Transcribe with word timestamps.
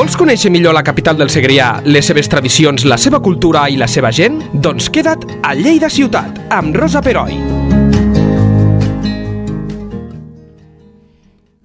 Vols 0.00 0.14
conèixer 0.16 0.48
millor 0.48 0.72
la 0.72 0.80
capital 0.80 1.18
del 1.20 1.28
Segrià, 1.28 1.82
les 1.84 2.06
seves 2.08 2.28
tradicions, 2.32 2.86
la 2.88 2.96
seva 2.96 3.18
cultura 3.20 3.66
i 3.68 3.74
la 3.76 3.84
seva 3.84 4.08
gent? 4.16 4.38
Doncs 4.64 4.86
queda't 4.88 5.26
a 5.44 5.50
Lleida 5.52 5.90
Ciutat, 5.92 6.38
amb 6.56 6.72
Rosa 6.72 7.02
Peroi. 7.04 7.34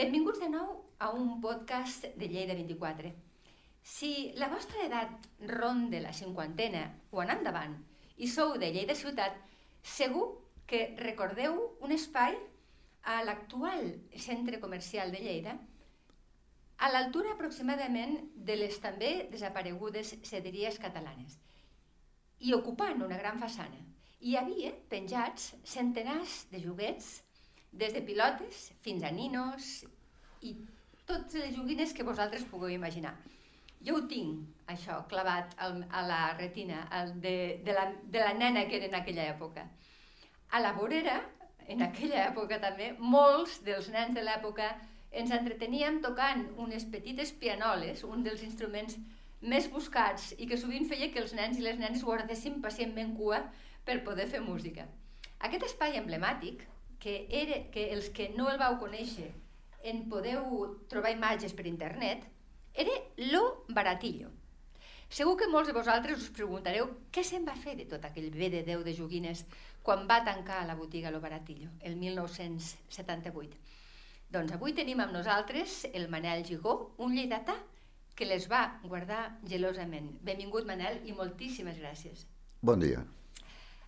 Benvinguts 0.01 0.41
de 0.41 0.49
nou 0.51 0.65
a 0.99 1.13
un 1.15 1.29
podcast 1.45 2.09
de 2.19 2.27
Lleida 2.27 2.57
24. 2.57 3.13
Si 3.87 4.11
la 4.35 4.49
vostra 4.51 4.83
edat 4.83 5.29
ronda 5.53 6.01
la 6.03 6.11
cinquantena 6.11 6.81
o 7.15 7.23
en 7.23 7.31
endavant 7.37 7.77
i 8.19 8.27
sou 8.27 8.57
de 8.59 8.73
Lleida 8.73 8.97
Ciutat, 8.99 9.37
segur 9.79 10.25
que 10.67 10.89
recordeu 10.99 11.55
un 11.79 11.95
espai 11.95 12.35
a 13.15 13.21
l'actual 13.23 13.93
centre 14.19 14.59
comercial 14.59 15.15
de 15.15 15.23
Lleida, 15.23 15.55
a 16.77 16.89
l'altura 16.91 17.33
aproximadament 17.33 18.17
de 18.47 18.55
les 18.59 18.79
també 18.83 19.11
desaparegudes 19.31 20.15
cederies 20.27 20.79
catalanes 20.79 21.37
i 22.39 22.53
ocupant 22.53 23.01
una 23.03 23.17
gran 23.17 23.39
façana. 23.39 23.79
Hi 24.19 24.35
havia 24.39 24.71
penjats 24.91 25.53
centenars 25.63 26.45
de 26.51 26.59
joguets, 26.63 27.21
des 27.71 27.93
de 27.93 28.01
pilotes 28.07 28.69
fins 28.83 29.03
a 29.03 29.11
ninos 29.11 29.85
i 30.41 30.55
totes 31.05 31.35
les 31.41 31.55
joguines 31.55 31.93
que 31.93 32.05
vosaltres 32.07 32.45
pugueu 32.51 32.71
imaginar. 32.73 33.13
Jo 33.85 33.99
ho 33.99 34.05
tinc, 34.09 34.45
això, 34.71 35.01
clavat 35.11 35.53
a 35.61 36.01
la 36.07 36.21
retina 36.39 36.85
de, 37.25 37.35
de, 37.65 37.73
la, 37.75 37.85
de 38.03 38.23
la 38.23 38.33
nena 38.33 38.65
que 38.69 38.79
era 38.79 38.89
en 38.89 38.95
aquella 38.97 39.27
època. 39.35 39.67
A 40.49 40.61
la 40.63 40.71
vorera, 40.73 41.19
en 41.67 41.83
aquella 41.85 42.23
època 42.29 42.59
també, 42.63 42.93
molts 42.97 43.59
dels 43.67 43.91
nens 43.93 44.15
de 44.15 44.23
l'època 44.25 44.71
ens 45.21 45.31
entreteníem 45.31 46.01
tocant 46.03 46.45
unes 46.61 46.85
petites 46.91 47.31
pianoles, 47.41 48.03
un 48.03 48.23
dels 48.25 48.43
instruments 48.43 48.97
més 49.41 49.67
buscats 49.71 50.33
i 50.37 50.47
que 50.49 50.59
sovint 50.59 50.87
feia 50.89 51.11
que 51.13 51.21
els 51.21 51.33
nens 51.37 51.59
i 51.59 51.65
les 51.65 51.79
nenes 51.79 52.03
guardessin 52.03 52.61
pacientment 52.63 53.15
cua 53.17 53.41
per 53.87 54.01
poder 54.03 54.27
fer 54.31 54.41
música. 54.43 54.87
Aquest 55.47 55.67
espai 55.69 55.99
emblemàtic, 55.99 56.63
que, 56.99 57.27
era, 57.29 57.59
que 57.71 57.89
els 57.93 58.09
que 58.09 58.31
no 58.37 58.47
el 58.49 58.57
vau 58.57 58.79
conèixer 58.81 59.29
en 59.85 60.07
podeu 60.09 60.47
trobar 60.89 61.13
imatges 61.13 61.53
per 61.53 61.67
internet, 61.69 62.25
era 62.73 62.95
Lo 63.31 63.43
Baratillo. 63.69 64.31
Segur 65.15 65.35
que 65.37 65.47
molts 65.51 65.69
de 65.69 65.75
vosaltres 65.77 66.23
us 66.23 66.33
preguntareu 66.33 66.89
què 67.13 67.21
se'n 67.23 67.45
va 67.45 67.53
fer 67.55 67.75
de 67.77 67.85
tot 67.91 68.03
aquell 68.07 68.31
bé 68.33 68.49
de 68.49 68.63
Déu 68.67 68.81
de 68.83 68.95
joguines 68.97 69.45
quan 69.85 70.07
va 70.09 70.23
tancar 70.25 70.63
la 70.65 70.75
botiga 70.75 71.13
Lo 71.13 71.21
Baratillo, 71.21 71.69
el 71.81 71.95
1978. 72.01 73.61
Doncs 74.33 74.55
avui 74.55 74.73
tenim 74.77 75.01
amb 75.03 75.13
nosaltres 75.15 75.83
el 75.93 76.07
Manel 76.09 76.45
Gigó, 76.47 76.95
un 76.97 77.15
lleidatà 77.15 77.55
que 78.15 78.25
les 78.25 78.47
va 78.51 78.79
guardar 78.83 79.37
gelosament. 79.47 80.09
Benvingut, 80.23 80.65
Manel, 80.67 81.01
i 81.05 81.13
moltíssimes 81.13 81.77
gràcies. 81.81 82.25
Bon 82.61 82.79
dia. 82.79 83.03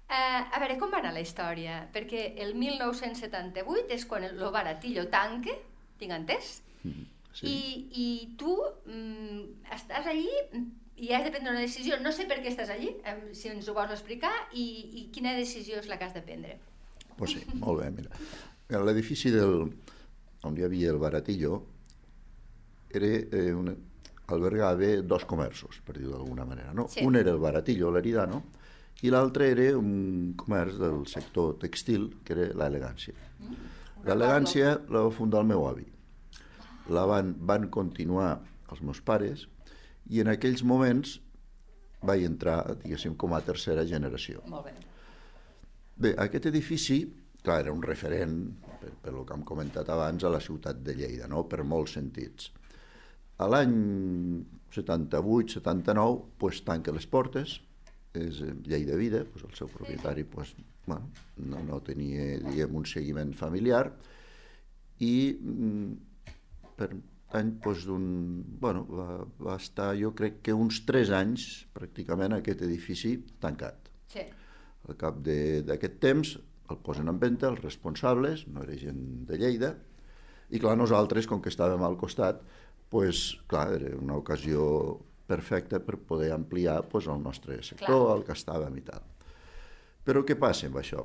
Uh, 0.08 0.44
a 0.56 0.60
veure, 0.62 0.78
com 0.80 0.92
va 0.92 1.02
anar 1.02 1.12
la 1.16 1.24
història? 1.24 1.82
Perquè 1.92 2.30
el 2.44 2.54
1978 2.56 3.92
és 3.96 4.06
quan 4.08 4.24
el 4.28 4.40
Baratillo 4.52 5.08
tanque, 5.12 5.58
tinc 6.00 6.16
entès, 6.16 6.62
Mm, 6.84 7.06
sí. 7.34 7.48
I, 7.48 7.58
i 8.02 8.08
tu 8.40 8.54
mm, 8.86 9.70
estàs 9.76 10.10
allí 10.10 10.30
i 10.98 11.12
has 11.14 11.26
de 11.26 11.32
prendre 11.34 11.54
una 11.54 11.62
decisió. 11.62 12.00
No 12.02 12.14
sé 12.16 12.26
per 12.30 12.40
què 12.42 12.52
estàs 12.52 12.72
allí, 12.74 12.94
si 13.38 13.52
ens 13.52 13.68
ho 13.70 13.76
vols 13.78 13.94
explicar, 13.94 14.34
i, 14.54 14.66
i 15.02 15.08
quina 15.14 15.36
decisió 15.38 15.82
és 15.82 15.90
la 15.92 16.00
que 16.00 16.08
has 16.08 16.16
de 16.18 16.24
prendre. 16.26 16.58
Pues 17.18 17.36
sí, 17.36 17.44
molt 17.54 17.84
bé, 17.84 17.92
mira. 17.94 18.24
mira 18.70 18.82
L'edifici 18.86 19.34
del, 19.34 19.70
on 20.48 20.58
hi 20.58 20.66
havia 20.68 20.94
el 20.94 21.02
Baratillo 21.02 21.60
era 22.90 23.08
eh, 23.08 23.52
un, 23.54 23.70
albergava 24.34 25.02
dos 25.04 25.26
comerços, 25.28 25.82
per 25.86 25.98
dir-ho 25.98 26.16
d'alguna 26.16 26.46
manera. 26.46 26.74
No? 26.76 26.88
Sí. 26.92 27.04
Un 27.06 27.20
era 27.20 27.32
el 27.32 27.40
Baratillo, 27.44 27.92
l'Eridano, 27.92 28.42
i 29.06 29.12
l'altre 29.14 29.52
era 29.54 29.70
un 29.78 30.34
comerç 30.40 30.80
del 30.82 31.06
sector 31.08 31.58
textil, 31.62 32.10
que 32.26 32.34
era 32.36 32.48
l'Elegància. 32.64 33.14
L'Elegància 34.08 34.74
la 34.90 35.06
va 35.06 35.14
fundar 35.14 35.44
el 35.44 35.52
meu 35.52 35.68
avi. 35.68 35.86
La 36.96 37.06
van, 37.10 37.36
van 37.38 37.68
continuar 37.74 38.38
els 38.72 38.82
meus 38.82 39.00
pares 39.04 39.46
i 40.10 40.22
en 40.24 40.32
aquells 40.32 40.64
moments 40.64 41.18
vaig 42.08 42.24
entrar, 42.28 42.62
diguéssim, 42.84 43.16
com 43.20 43.34
a 43.36 43.42
tercera 43.44 43.84
generació. 43.88 44.44
Molt 44.48 44.70
bé. 44.70 44.76
Bé, 45.98 46.14
aquest 46.24 46.46
edifici, 46.52 47.02
clar, 47.44 47.62
era 47.66 47.74
un 47.74 47.82
referent, 47.84 48.38
per, 48.82 48.92
per 49.04 49.14
el 49.14 49.24
que 49.26 49.34
hem 49.36 49.44
comentat 49.48 49.90
abans, 49.94 50.24
a 50.24 50.32
la 50.34 50.40
ciutat 50.44 50.80
de 50.86 50.96
Lleida, 50.98 51.28
no? 51.32 51.44
per 51.50 51.64
molts 51.64 51.96
sentits. 51.98 52.52
A 53.38 53.46
l'any 53.50 53.74
78-79 54.74 56.24
pues, 56.40 56.62
tanca 56.66 56.92
les 56.96 57.06
portes, 57.10 57.60
és 58.18 58.40
eh, 58.42 58.54
Lleida 58.66 58.96
Vida, 58.98 59.24
pues, 59.32 59.44
el 59.46 59.54
seu 59.58 59.70
propietari 59.70 60.24
pues, 60.24 60.54
bueno, 60.88 61.10
no, 61.38 61.62
no 61.68 61.82
tenia 61.86 62.38
diguem, 62.42 62.76
un 62.80 62.86
seguiment 62.88 63.34
familiar 63.36 63.92
i 65.04 65.14
mm, 65.38 65.92
per 66.80 66.90
any 67.38 67.52
pues, 67.62 67.84
d'un, 67.86 68.06
bueno, 68.62 68.86
va, 68.90 69.08
va 69.44 69.58
estar 69.60 69.92
jo 70.00 70.14
crec 70.18 70.40
que 70.48 70.56
uns 70.56 70.82
3 70.88 71.12
anys 71.18 71.48
pràcticament 71.76 72.38
aquest 72.38 72.64
edifici 72.66 73.18
tancat. 73.44 73.90
Sí. 74.14 74.24
Al 74.88 74.96
cap 74.98 75.20
de- 75.26 75.62
d'aquest 75.68 75.98
temps 76.02 76.38
el 76.70 76.80
posen 76.84 77.08
en 77.12 77.20
venda 77.20 77.50
els 77.52 77.62
responsables, 77.64 78.46
no 78.48 78.64
era 78.64 78.76
gent 78.80 79.26
de 79.30 79.38
Lleida, 79.40 79.74
i 80.50 80.60
clar, 80.64 80.78
nosaltres, 80.80 81.28
com 81.28 81.42
que 81.44 81.52
estàvem 81.52 81.84
al 81.84 81.98
costat, 82.00 82.42
pues, 82.90 83.38
clar, 83.52 83.74
era 83.76 83.96
una 84.00 84.16
ocasió 84.16 84.64
perfecta 85.28 85.82
per 85.84 85.98
poder 86.00 86.32
ampliar 86.32 86.86
pues, 86.88 87.08
el 87.12 87.20
nostre 87.24 87.62
sector, 87.64 88.06
Clar. 88.06 88.18
el 88.18 88.24
que 88.24 88.36
estàvem 88.36 88.78
i 88.80 88.84
tal. 88.88 89.02
Però 90.08 90.22
què 90.24 90.38
passa 90.40 90.70
amb 90.70 90.78
això? 90.80 91.04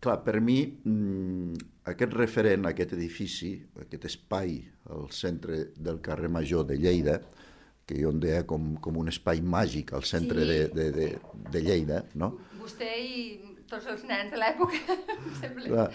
Clar, 0.00 0.20
per 0.24 0.38
mi, 0.40 0.62
mmm, 0.64 1.58
aquest 1.90 2.14
referent, 2.16 2.64
aquest 2.70 2.94
edifici, 2.96 3.50
aquest 3.82 4.06
espai 4.08 4.62
al 4.94 5.10
centre 5.12 5.74
del 5.76 6.00
carrer 6.00 6.30
Major 6.32 6.64
de 6.64 6.78
Lleida, 6.78 7.18
que 7.88 7.96
jo 8.00 8.12
en 8.12 8.20
deia 8.20 8.44
com, 8.46 8.76
com 8.84 8.96
un 9.00 9.08
espai 9.12 9.40
màgic 9.42 9.92
al 9.96 10.04
centre 10.08 10.44
Sí. 10.44 10.48
de, 10.48 10.58
de, 10.68 10.88
de, 10.92 11.06
de 11.52 11.62
Lleida, 11.64 12.02
no? 12.14 12.34
Vostè 12.60 12.88
i 13.00 13.47
tots 13.70 13.86
els 13.92 14.02
nens 14.08 14.32
de 14.32 14.38
l'època. 14.40 14.96
Clar, 15.68 15.86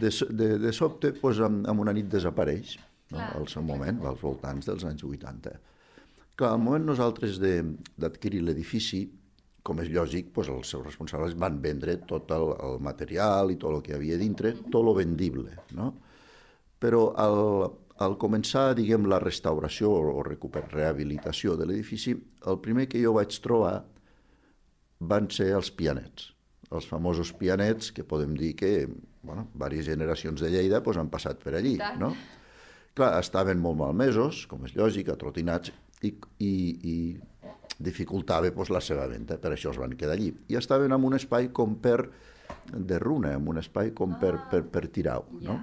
de, 0.00 0.10
de, 0.40 0.48
de 0.62 0.72
sobte, 0.76 1.12
pues, 1.18 1.40
en, 1.42 1.62
en 1.68 1.82
una 1.82 1.94
nit 1.96 2.08
desapareix, 2.12 2.76
no? 3.12 3.20
Al 3.40 3.48
seu 3.52 3.64
moment, 3.66 3.98
als 4.08 4.22
voltants 4.24 4.68
dels 4.70 4.84
anys 4.88 5.02
80. 5.04 5.56
Clar, 6.38 6.52
al 6.54 6.62
moment 6.62 6.86
nosaltres 6.88 7.38
de- 7.42 7.74
d'adquirir 8.00 8.40
l'edifici, 8.46 9.02
com 9.62 9.78
és 9.78 9.90
lògic, 9.94 10.32
pues, 10.34 10.48
els 10.50 10.70
seus 10.72 10.84
responsables 10.86 11.36
van 11.38 11.60
vendre 11.62 11.98
tot 12.08 12.32
el, 12.34 12.48
el 12.66 12.80
material 12.82 13.52
i 13.52 13.58
tot 13.62 13.76
el 13.76 13.82
que 13.86 13.94
havia 13.98 14.16
dintre, 14.18 14.54
tot 14.72 14.82
lo 14.82 14.94
vendible, 14.96 15.52
no? 15.78 15.92
Però 16.82 17.12
al, 17.20 17.36
al 18.02 18.16
començar, 18.18 18.72
diguem, 18.74 19.04
la 19.06 19.20
restauració 19.22 19.92
o 19.92 20.24
recuper, 20.26 20.64
rehabilitació 20.72 21.54
de 21.60 21.68
l'edifici, 21.68 22.16
el 22.50 22.58
primer 22.64 22.88
que 22.90 22.98
jo 23.04 23.12
vaig 23.14 23.36
trobar 23.44 23.76
van 25.12 25.28
ser 25.34 25.52
els 25.54 25.70
pianets, 25.74 26.32
els 26.72 26.86
famosos 26.88 27.32
pianets 27.36 27.92
que 27.92 28.04
podem 28.04 28.34
dir 28.38 28.54
que, 28.56 28.88
bueno, 29.22 29.46
diverses 29.54 29.86
generacions 29.92 30.40
de 30.40 30.50
Lleida 30.50 30.82
pues, 30.82 30.96
han 30.96 31.10
passat 31.12 31.42
per 31.42 31.54
allí, 31.58 31.76
no? 32.00 32.12
Clar, 32.94 33.14
estaven 33.20 33.60
molt 33.60 33.78
malmesos, 33.80 34.46
com 34.50 34.64
és 34.68 34.74
lògic, 34.76 35.08
atrotinats, 35.14 35.72
i, 36.02 36.10
i, 36.44 36.52
i 36.82 36.96
dificultava 37.78 38.50
pues, 38.52 38.70
la 38.70 38.80
seva 38.84 39.06
venda, 39.08 39.38
per 39.40 39.52
això 39.54 39.70
es 39.72 39.78
van 39.80 39.94
quedar 39.96 40.16
allí. 40.18 40.32
I 40.52 40.58
estaven 40.60 40.92
en 40.92 41.04
un 41.08 41.16
espai 41.16 41.48
com 41.56 41.76
per 41.80 42.10
de 42.72 42.98
runa, 43.00 43.32
en 43.38 43.46
un 43.48 43.58
espai 43.62 43.92
com 43.96 44.12
per, 44.20 44.34
per, 44.50 44.62
per 44.68 44.86
tirar-ho, 44.92 45.24
no? 45.40 45.60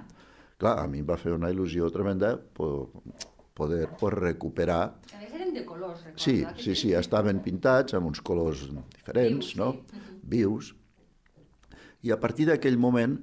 Clar, 0.60 0.74
a 0.82 0.88
mi 0.90 1.00
em 1.00 1.06
va 1.08 1.16
fer 1.16 1.32
una 1.32 1.48
il·lusió 1.52 1.86
tremenda 1.94 2.34
po- 2.36 2.90
poder 3.56 3.86
pues, 4.00 4.14
recuperar 4.18 4.80
A 5.14 5.20
més 5.22 5.32
eren 5.36 5.54
de 5.54 5.62
colors, 5.64 6.02
recordo. 6.04 6.20
Sí, 6.20 6.34
sí, 6.60 6.74
sí, 6.76 6.90
estaven 6.98 7.40
pintats 7.44 7.94
amb 7.96 8.10
uns 8.10 8.20
colors 8.20 8.66
diferents, 8.92 9.54
Vius, 9.54 9.56
no? 9.56 9.70
sí. 9.88 10.02
Vius. 10.34 10.74
I 12.02 12.12
a 12.14 12.18
partir 12.20 12.46
d'aquell 12.48 12.78
moment, 12.80 13.16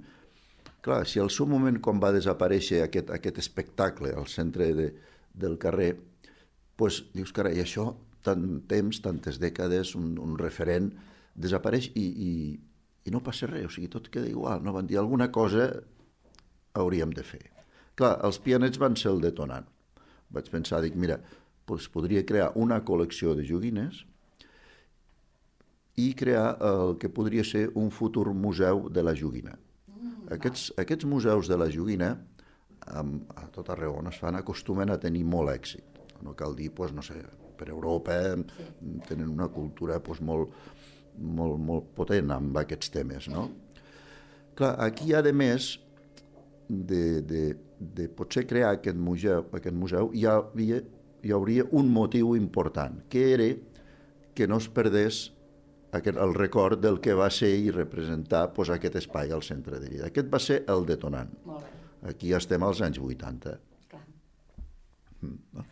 clar, 0.86 1.02
si 1.10 1.20
al 1.20 1.32
seu 1.34 1.48
moment 1.50 1.80
quan 1.84 2.02
va 2.04 2.14
desaparèixer 2.16 2.84
aquest, 2.86 3.12
aquest 3.14 3.42
espectacle 3.42 4.14
al 4.14 4.28
centre 4.32 4.70
de, 4.78 4.92
del 5.34 5.58
carrer, 5.62 5.96
pues, 6.78 7.02
dius, 7.16 7.34
carai, 7.34 7.58
això, 7.64 7.90
tant 8.26 8.46
temps, 8.70 9.02
tantes 9.04 9.40
dècades, 9.42 9.96
un, 9.98 10.16
un 10.22 10.38
referent, 10.40 10.92
desapareix 11.38 11.92
i, 11.96 12.06
i, 12.06 12.32
i 13.08 13.14
no 13.14 13.24
passa 13.26 13.50
res, 13.50 13.70
o 13.70 13.74
sigui, 13.74 13.90
tot 13.94 14.12
queda 14.14 14.30
igual, 14.30 14.62
no? 14.66 14.74
Van 14.76 14.90
dir, 14.90 15.00
alguna 15.02 15.32
cosa 15.34 15.70
hauríem 16.78 17.14
de 17.16 17.26
fer. 17.26 17.44
Clar, 17.98 18.14
els 18.28 18.38
pianets 18.44 18.78
van 18.82 18.98
ser 19.00 19.10
el 19.14 19.24
detonant. 19.24 19.66
Vaig 20.34 20.52
pensar, 20.54 20.84
dic, 20.84 20.98
mira, 21.00 21.18
doncs 21.68 21.88
podria 21.92 22.26
crear 22.28 22.52
una 22.60 22.82
col·lecció 22.86 23.34
de 23.36 23.46
joguines 23.48 24.04
i 25.98 26.12
crear 26.14 26.58
el 26.62 26.98
que 27.02 27.10
podria 27.10 27.44
ser 27.44 27.68
un 27.76 27.90
futur 27.92 28.30
museu 28.34 28.86
de 28.94 29.04
la 29.04 29.16
joguina. 29.18 29.56
Aquests, 30.34 30.72
aquests 30.78 31.08
museus 31.10 31.50
de 31.50 31.58
la 31.58 31.70
joguina, 31.74 32.12
a 32.88 33.46
tot 33.54 33.70
arreu 33.74 33.98
on 33.98 34.12
es 34.12 34.20
fan, 34.22 34.38
acostumen 34.38 34.92
a 34.94 35.00
tenir 35.02 35.26
molt 35.26 35.52
èxit. 35.54 35.84
no 36.22 36.34
cal 36.34 36.56
dir, 36.56 36.72
pues, 36.74 36.92
no 36.94 37.02
sé, 37.02 37.14
per 37.58 37.70
Europa 37.70 38.16
sí. 38.34 38.44
tenen 39.08 39.30
una 39.30 39.48
cultura 39.48 40.00
pues, 40.02 40.22
molt, 40.22 40.54
molt, 41.18 41.60
molt 41.62 41.92
potent 41.96 42.32
amb 42.34 42.58
aquests 42.58 42.90
temes, 42.94 43.28
no? 43.30 43.48
Clar, 44.58 44.74
aquí, 44.82 45.14
a 45.14 45.22
més, 45.34 45.78
de, 46.68 47.22
de, 47.22 47.44
de 47.80 48.08
potser 48.10 48.48
crear 48.48 48.74
aquest 48.76 48.98
museu, 48.98 49.46
aquest 49.54 49.76
museu 49.76 50.12
hi, 50.14 50.26
havia, 50.26 50.82
hi 51.24 51.34
hauria 51.34 51.68
un 51.72 51.92
motiu 51.94 52.36
important, 52.36 53.04
que 53.10 53.34
era 53.34 53.52
que 54.34 54.48
no 54.48 54.58
es 54.58 54.68
perdés 54.70 55.28
aquest, 55.92 56.18
el 56.18 56.34
record 56.36 56.80
del 56.84 57.00
que 57.02 57.14
va 57.14 57.30
ser 57.30 57.50
i 57.60 57.72
representar 57.72 58.54
pues, 58.54 58.70
aquest 58.70 58.96
espai 58.96 59.32
al 59.32 59.44
centre 59.44 59.80
de 59.80 59.90
Lleida. 59.90 60.08
Aquest 60.08 60.30
va 60.34 60.40
ser 60.40 60.64
el 60.68 60.86
detonant. 60.86 61.32
Molt 61.46 61.64
bé. 61.64 62.10
Aquí 62.12 62.34
estem 62.34 62.64
als 62.64 62.82
anys 62.82 63.00
80. 63.00 63.58
Clar. 63.90 64.04
Mm, 65.22 65.38
no? 65.54 65.66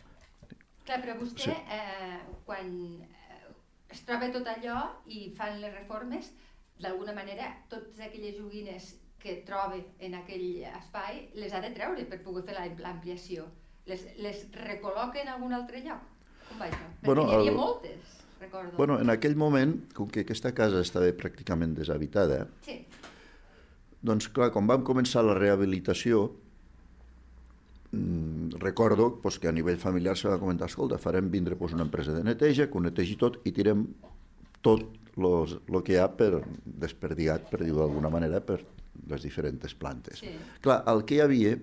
Clar, 0.86 1.00
però 1.02 1.16
vostè, 1.20 1.42
Sí. 1.42 1.50
eh, 1.50 2.20
quan 2.46 3.02
eh, 3.02 3.54
es 3.90 4.04
troba 4.06 4.30
tot 4.32 4.46
allò 4.46 4.80
i 5.06 5.32
fan 5.36 5.60
les 5.60 5.74
reformes, 5.74 6.32
d'alguna 6.78 7.12
manera, 7.14 7.50
totes 7.68 7.98
aquelles 8.00 8.36
joguines 8.38 8.94
que 9.18 9.42
troba 9.46 9.78
en 9.98 10.14
aquell 10.14 10.62
espai 10.76 11.30
les 11.34 11.52
ha 11.54 11.60
de 11.60 11.70
treure 11.74 12.04
per 12.04 12.22
poder 12.22 12.44
fer 12.44 12.54
la- 12.54 12.66
l'ampliació. 12.78 13.46
Les, 13.86 14.04
les 14.18 14.44
recol·loca 14.52 15.20
en 15.22 15.28
algun 15.28 15.52
altre 15.54 15.80
lloc? 15.82 16.02
Com 16.48 16.58
va 16.60 16.66
això? 16.68 16.84
Perquè 17.00 17.06
Bueno, 17.06 17.24
n'hi 17.26 17.34
havia 17.34 17.50
el- 17.50 17.56
moltes, 17.56 18.15
recordo. 18.40 18.76
Bueno, 18.76 19.00
en 19.00 19.10
aquell 19.10 19.36
moment, 19.36 19.76
com 19.94 20.08
que 20.08 20.24
aquesta 20.26 20.52
casa 20.54 20.80
estava 20.84 21.10
pràcticament 21.16 21.74
deshabitada, 21.78 22.46
Sí, 22.66 22.80
doncs 24.06 24.28
clar, 24.30 24.50
quan 24.54 24.66
vam 24.68 24.84
començar 24.86 25.24
la 25.24 25.34
rehabilitació, 25.34 26.28
mm, 27.92 28.60
recordo 28.62 29.16
pues, 29.22 29.38
que 29.38 29.48
a 29.48 29.52
nivell 29.52 29.78
familiar 29.78 30.16
se 30.16 30.28
va 30.28 30.38
comentar, 30.38 30.68
escolta, 30.68 30.98
farem 30.98 31.30
vindre 31.30 31.56
pues, 31.56 31.72
una 31.72 31.82
empresa 31.82 32.12
de 32.12 32.22
neteja, 32.24 32.68
que 32.70 32.78
ho 32.78 32.80
netegi 32.80 33.16
tot 33.16 33.40
i 33.44 33.52
tirem 33.52 33.86
tot 34.62 34.86
el 35.16 35.82
que 35.82 35.94
hi 35.94 36.00
ha 36.02 36.08
per 36.12 36.42
desperdigat, 36.64 37.48
per 37.50 37.62
dir-ho 37.62 37.80
d'alguna 37.80 38.10
manera, 38.12 38.42
per 38.44 38.60
les 39.08 39.22
diferents 39.22 39.74
plantes. 39.74 40.20
Sí. 40.20 40.34
Clar, 40.60 40.82
el 40.92 41.04
que 41.08 41.16
hi 41.16 41.22
havia 41.24 41.56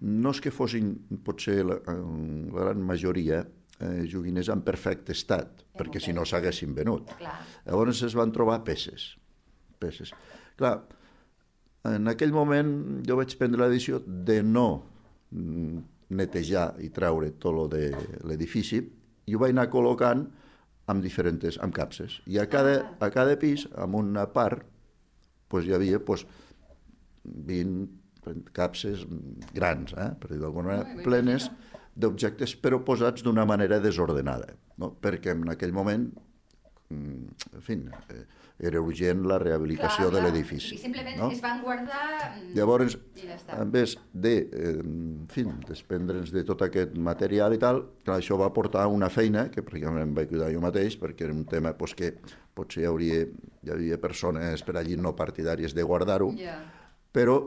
no 0.00 0.30
és 0.30 0.40
que 0.40 0.52
fossin, 0.54 0.94
potser 1.26 1.64
la, 1.66 1.78
en 1.90 2.48
la 2.54 2.68
gran 2.68 2.82
majoria, 2.86 3.42
eh, 3.80 4.04
joguines 4.10 4.48
en 4.52 4.62
perfecte 4.66 5.14
estat, 5.14 5.64
perquè 5.78 6.00
si 6.02 6.14
no 6.14 6.26
s'haguessin 6.26 6.74
venut. 6.74 7.12
clar. 7.18 7.38
Llavors 7.66 8.02
es 8.02 8.16
van 8.18 8.32
trobar 8.32 8.62
peces. 8.64 9.16
peces. 9.78 10.12
Clar, 10.58 10.80
en 11.86 12.10
aquell 12.10 12.32
moment 12.34 13.02
jo 13.06 13.16
vaig 13.16 13.36
prendre 13.38 13.60
la 13.62 13.70
decisió 13.70 14.00
de 14.02 14.42
no 14.42 14.82
mm, 15.30 15.78
netejar 16.18 16.72
i 16.82 16.90
treure 16.90 17.30
tot 17.38 17.54
lo 17.54 17.68
de 17.70 17.92
l'edifici 18.26 18.80
i 19.28 19.36
ho 19.36 19.38
vaig 19.38 19.54
anar 19.54 19.68
col·locant 19.70 20.24
amb 20.88 21.04
diferents, 21.04 21.58
amb 21.60 21.74
capses. 21.76 22.18
I 22.26 22.40
a 22.40 22.48
cada, 22.48 22.96
a 22.98 23.10
cada 23.12 23.36
pis, 23.38 23.66
en 23.76 23.94
una 23.94 24.24
part, 24.32 24.64
pues, 25.48 25.66
hi 25.68 25.74
havia 25.76 26.00
pues, 26.00 26.24
20 27.24 27.86
capses 28.56 29.04
grans, 29.54 29.92
eh? 29.96 30.10
per 30.20 30.32
dir 30.32 30.40
d'alguna 30.40 30.72
manera, 30.72 31.04
plenes 31.04 31.50
d'objectes, 31.98 32.54
però 32.62 32.78
posats 32.86 33.24
d'una 33.26 33.44
manera 33.48 33.80
desordenada, 33.82 34.54
no? 34.78 34.92
perquè 35.02 35.34
en 35.34 35.48
aquell 35.50 35.72
moment, 35.74 36.08
mm, 36.90 37.54
en 37.58 37.64
fi, 37.64 37.78
eh, 38.14 38.24
era 38.58 38.80
urgent 38.82 39.20
la 39.30 39.36
rehabilitació 39.38 40.08
de 40.10 40.20
l'edifici. 40.24 40.74
I 40.74 40.80
simplement 40.82 41.18
no? 41.20 41.28
es 41.34 41.42
van 41.42 41.60
guardar... 41.62 42.32
mm, 42.36 42.54
Llavors, 42.56 42.96
ja 43.18 43.36
està. 43.36 43.58
en 43.62 43.70
vez 43.74 43.96
de, 44.12 44.32
eh, 44.50 44.72
en 44.82 45.26
fi, 45.30 45.44
desprendre'ns 45.68 46.32
de 46.34 46.42
tot 46.46 46.62
aquest 46.66 46.96
material 46.98 47.54
i 47.54 47.60
tal, 47.62 47.84
clar, 48.04 48.18
això 48.22 48.38
va 48.40 48.50
portar 48.54 48.86
una 48.90 49.10
feina, 49.14 49.48
que 49.54 49.62
pràcticament 49.62 50.06
em 50.08 50.14
vaig 50.16 50.30
cuidar 50.32 50.50
jo 50.54 50.62
mateix, 50.64 50.98
perquè 50.98 51.26
era 51.28 51.34
un 51.36 51.44
tema 51.50 51.74
pues, 51.78 51.94
que 51.98 52.14
potser 52.58 52.82
hi, 52.82 52.88
hauria, 52.90 53.22
hi 53.62 53.70
havia 53.74 54.00
persones 54.02 54.62
per 54.66 54.76
allí 54.80 54.96
no 54.98 55.14
partidàries 55.18 55.74
de 55.74 55.82
guardar-ho, 55.86 56.32
Ja. 56.38 56.58
però 57.14 57.40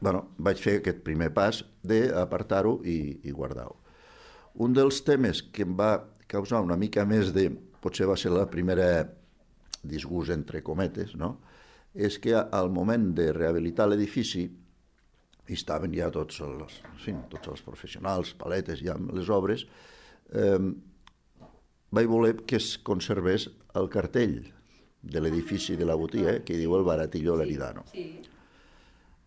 bueno, 0.00 0.26
vaig 0.38 0.60
fer 0.60 0.78
aquest 0.80 1.02
primer 1.06 1.30
pas 1.34 1.62
d'apartar-ho 1.86 2.80
i, 2.84 2.98
i 3.24 3.32
guardar-ho. 3.32 3.76
Un 4.64 4.74
dels 4.76 5.02
temes 5.04 5.42
que 5.52 5.66
em 5.66 5.76
va 5.76 5.94
causar 6.28 6.62
una 6.64 6.76
mica 6.76 7.04
més 7.04 7.32
de... 7.36 7.50
potser 7.80 8.06
va 8.08 8.16
ser 8.18 8.32
la 8.34 8.48
primera 8.50 9.06
disgust 9.86 10.32
entre 10.34 10.62
cometes, 10.66 11.14
no? 11.14 11.36
és 11.94 12.18
que 12.20 12.34
al 12.36 12.68
moment 12.68 13.12
de 13.16 13.30
rehabilitar 13.32 13.86
l'edifici 13.88 14.42
hi 15.46 15.54
estaven 15.54 15.94
ja 15.94 16.10
tots 16.12 16.42
els, 16.44 16.80
en 16.84 16.98
fi, 17.00 17.14
tots 17.32 17.52
els 17.52 17.62
professionals, 17.64 18.34
paletes, 18.36 18.82
ja 18.84 18.96
amb 18.98 19.14
les 19.16 19.30
obres, 19.32 19.64
eh, 20.34 20.58
vaig 21.94 22.10
voler 22.10 22.34
que 22.44 22.58
es 22.58 22.74
conservés 22.84 23.46
el 23.78 23.88
cartell 23.88 24.40
de 25.06 25.22
l'edifici 25.22 25.76
de 25.78 25.86
la 25.86 25.94
botiga, 25.96 26.34
eh, 26.34 26.42
que 26.44 26.58
diu 26.58 26.74
el 26.76 26.84
Baratillo 26.84 27.36
Leridano. 27.38 27.86
Sí, 27.92 28.08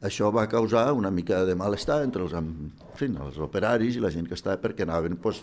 Això 0.01 0.30
va 0.31 0.46
causar 0.48 0.94
una 0.96 1.12
mica 1.12 1.42
de 1.46 1.56
malestar 1.60 2.01
entre 2.06 2.24
els, 2.24 2.34
en 2.34 2.72
fi, 2.96 3.10
els 3.12 3.38
operaris 3.44 3.98
i 3.98 4.04
la 4.04 4.12
gent 4.13 4.28
que 4.30 4.38
estava 4.38 4.56
perquè 4.62 4.86
anaven 4.86 5.18
pues, 5.19 5.42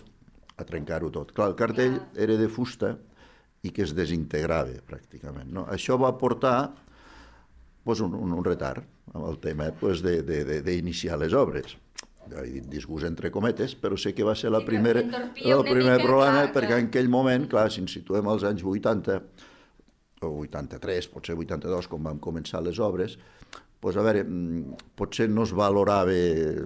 a 0.56 0.64
trencar-ho 0.64 1.10
tot. 1.12 1.34
Clar, 1.36 1.50
el 1.52 1.56
cartell 1.58 1.98
Clar. 1.98 2.22
era 2.24 2.36
de 2.40 2.48
fusta 2.48 2.94
i 3.66 3.72
que 3.74 3.82
es 3.84 3.92
desintegrava 3.96 4.78
pràcticament. 4.88 5.50
No? 5.52 5.66
Això 5.68 5.98
va 6.00 6.14
portar 6.16 6.70
pues, 7.84 8.00
un, 8.00 8.14
un, 8.16 8.32
un 8.32 8.44
retard 8.46 8.84
amb 9.12 9.26
el 9.28 9.36
tema 9.44 9.68
pues, 9.78 10.00
de- 10.02 10.22
de- 10.22 10.44
de- 10.48 10.62
d'iniciar 10.64 11.18
les 11.20 11.34
obres. 11.36 11.76
Jo 12.26 12.40
he 12.42 12.48
dit 12.56 12.64
disgust 12.66 13.06
entre 13.06 13.30
cometes, 13.30 13.76
però 13.78 13.94
sé 14.00 14.10
que 14.16 14.24
va 14.26 14.32
ser 14.34 14.50
la 14.50 14.58
Sí, 14.64 14.66
primera, 14.66 14.98
el 15.04 15.60
primer 15.68 15.98
mica, 16.00 16.02
problema, 16.02 16.40
clar, 16.40 16.52
perquè 16.56 16.78
en 16.80 16.88
aquell 16.88 17.08
moment, 17.12 17.44
clar, 17.52 17.68
si 17.70 17.84
ens 17.84 17.92
situem 17.94 18.26
als 18.32 18.42
anys 18.48 18.64
80, 18.66 19.20
o 20.26 20.32
83, 20.40 21.06
potser 21.12 21.36
82, 21.38 21.86
quan 21.92 22.02
vam 22.02 22.18
començar 22.18 22.64
les 22.64 22.80
obres, 22.82 23.14
doncs, 23.82 23.96
a 23.96 24.02
veure, 24.02 24.24
mm, 24.24 24.76
potser 24.98 25.28
no 25.30 25.44
es 25.46 25.52
valorava, 25.54 26.04
bé, 26.08 26.64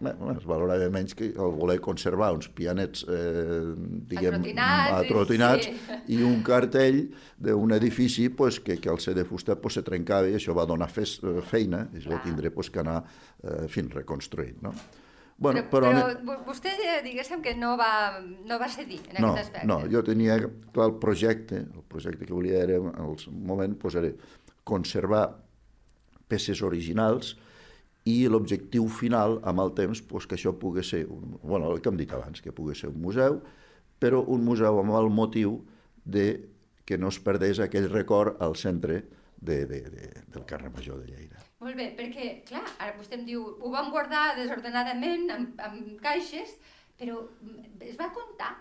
es 0.00 0.46
valorava 0.48 0.86
menys 0.92 1.14
que 1.18 1.26
el 1.32 1.52
voler 1.56 1.78
conservar 1.82 2.30
uns 2.32 2.48
pianets, 2.48 3.02
eh, 3.08 3.74
diguem, 4.08 4.38
Atrotinats, 4.38 4.94
atrotinats 5.00 5.66
sí. 5.66 5.98
i 6.16 6.22
un 6.24 6.42
cartell 6.46 7.02
d'un 7.36 7.72
edifici 7.76 8.28
pues, 8.30 8.60
que, 8.60 8.78
que 8.80 8.88
al 8.88 9.00
ser 9.00 9.14
de 9.18 9.24
fusta 9.28 9.56
pues, 9.60 9.74
se 9.80 9.82
trencava 9.82 10.28
i 10.30 10.38
això 10.38 10.54
va 10.56 10.64
donar 10.68 10.88
fes, 10.88 11.18
eh, 11.24 11.40
feina 11.42 11.88
i 11.92 12.00
es 12.00 12.08
va 12.08 12.22
tindre 12.24 12.50
pues, 12.54 12.70
que 12.70 12.80
anar 12.80 13.02
eh, 13.02 13.66
fins 13.68 13.92
reconstruint. 13.94 14.62
No? 14.62 14.72
Bueno, 15.40 15.62
però, 15.72 15.88
però, 15.88 16.08
vo- 16.24 16.38
vostè, 16.44 16.72
eh, 16.84 16.96
diguéssim 17.04 17.40
que 17.40 17.54
no 17.56 17.74
va, 17.80 18.20
no 18.20 18.58
va 18.60 18.68
cedir 18.68 19.00
en 19.08 19.22
no, 19.24 19.30
aquest 19.32 19.48
aspecte. 19.48 19.66
no, 19.66 19.78
jo 19.88 20.02
tenia 20.04 20.36
clar 20.72 20.90
el 20.90 20.98
projecte, 21.00 21.62
el 21.64 21.84
projecte 21.88 22.26
que 22.28 22.34
volia 22.36 22.60
era, 22.66 22.76
al 22.76 23.16
moment, 23.32 23.76
pues, 23.80 23.96
era 23.96 24.12
conservar 24.64 25.30
peces 26.30 26.62
originals 26.66 27.34
i 28.08 28.24
l'objectiu 28.32 28.86
final, 28.88 29.38
amb 29.44 29.60
el 29.64 29.74
temps, 29.76 30.00
pues, 30.08 30.26
que 30.26 30.38
això 30.38 30.54
pogués 30.56 30.94
ser, 30.94 31.04
un, 31.12 31.36
bueno, 31.42 31.70
el 31.74 31.82
que 31.82 31.90
hem 31.92 31.98
dit 32.00 32.12
abans, 32.16 32.40
que 32.40 32.54
pogués 32.56 32.80
ser 32.80 32.88
un 32.92 33.00
museu, 33.02 33.40
però 34.00 34.22
un 34.32 34.44
museu 34.46 34.80
amb 34.80 34.96
el 34.96 35.10
motiu 35.12 35.58
de 36.04 36.26
que 36.88 36.96
no 36.98 37.10
es 37.12 37.20
perdés 37.22 37.60
aquell 37.60 37.90
record 37.92 38.40
al 38.42 38.56
centre 38.56 39.02
de, 39.40 39.64
de, 39.66 39.80
de, 39.92 40.08
del 40.32 40.44
carrer 40.48 40.72
Major 40.72 40.98
de 41.00 41.12
Lleida. 41.12 41.44
Molt 41.60 41.76
bé, 41.76 41.90
perquè, 41.96 42.30
clar, 42.48 42.64
ara 42.78 42.96
vostè 42.96 43.18
em 43.18 43.26
diu, 43.28 43.44
ho 43.60 43.72
vam 43.72 43.90
guardar 43.92 44.34
desordenadament, 44.38 45.28
amb, 45.34 45.60
amb 45.64 45.92
caixes, 46.02 46.56
però 47.00 47.20
mm, 47.24 47.80
es 47.88 48.00
va 48.00 48.10
comptar, 48.16 48.54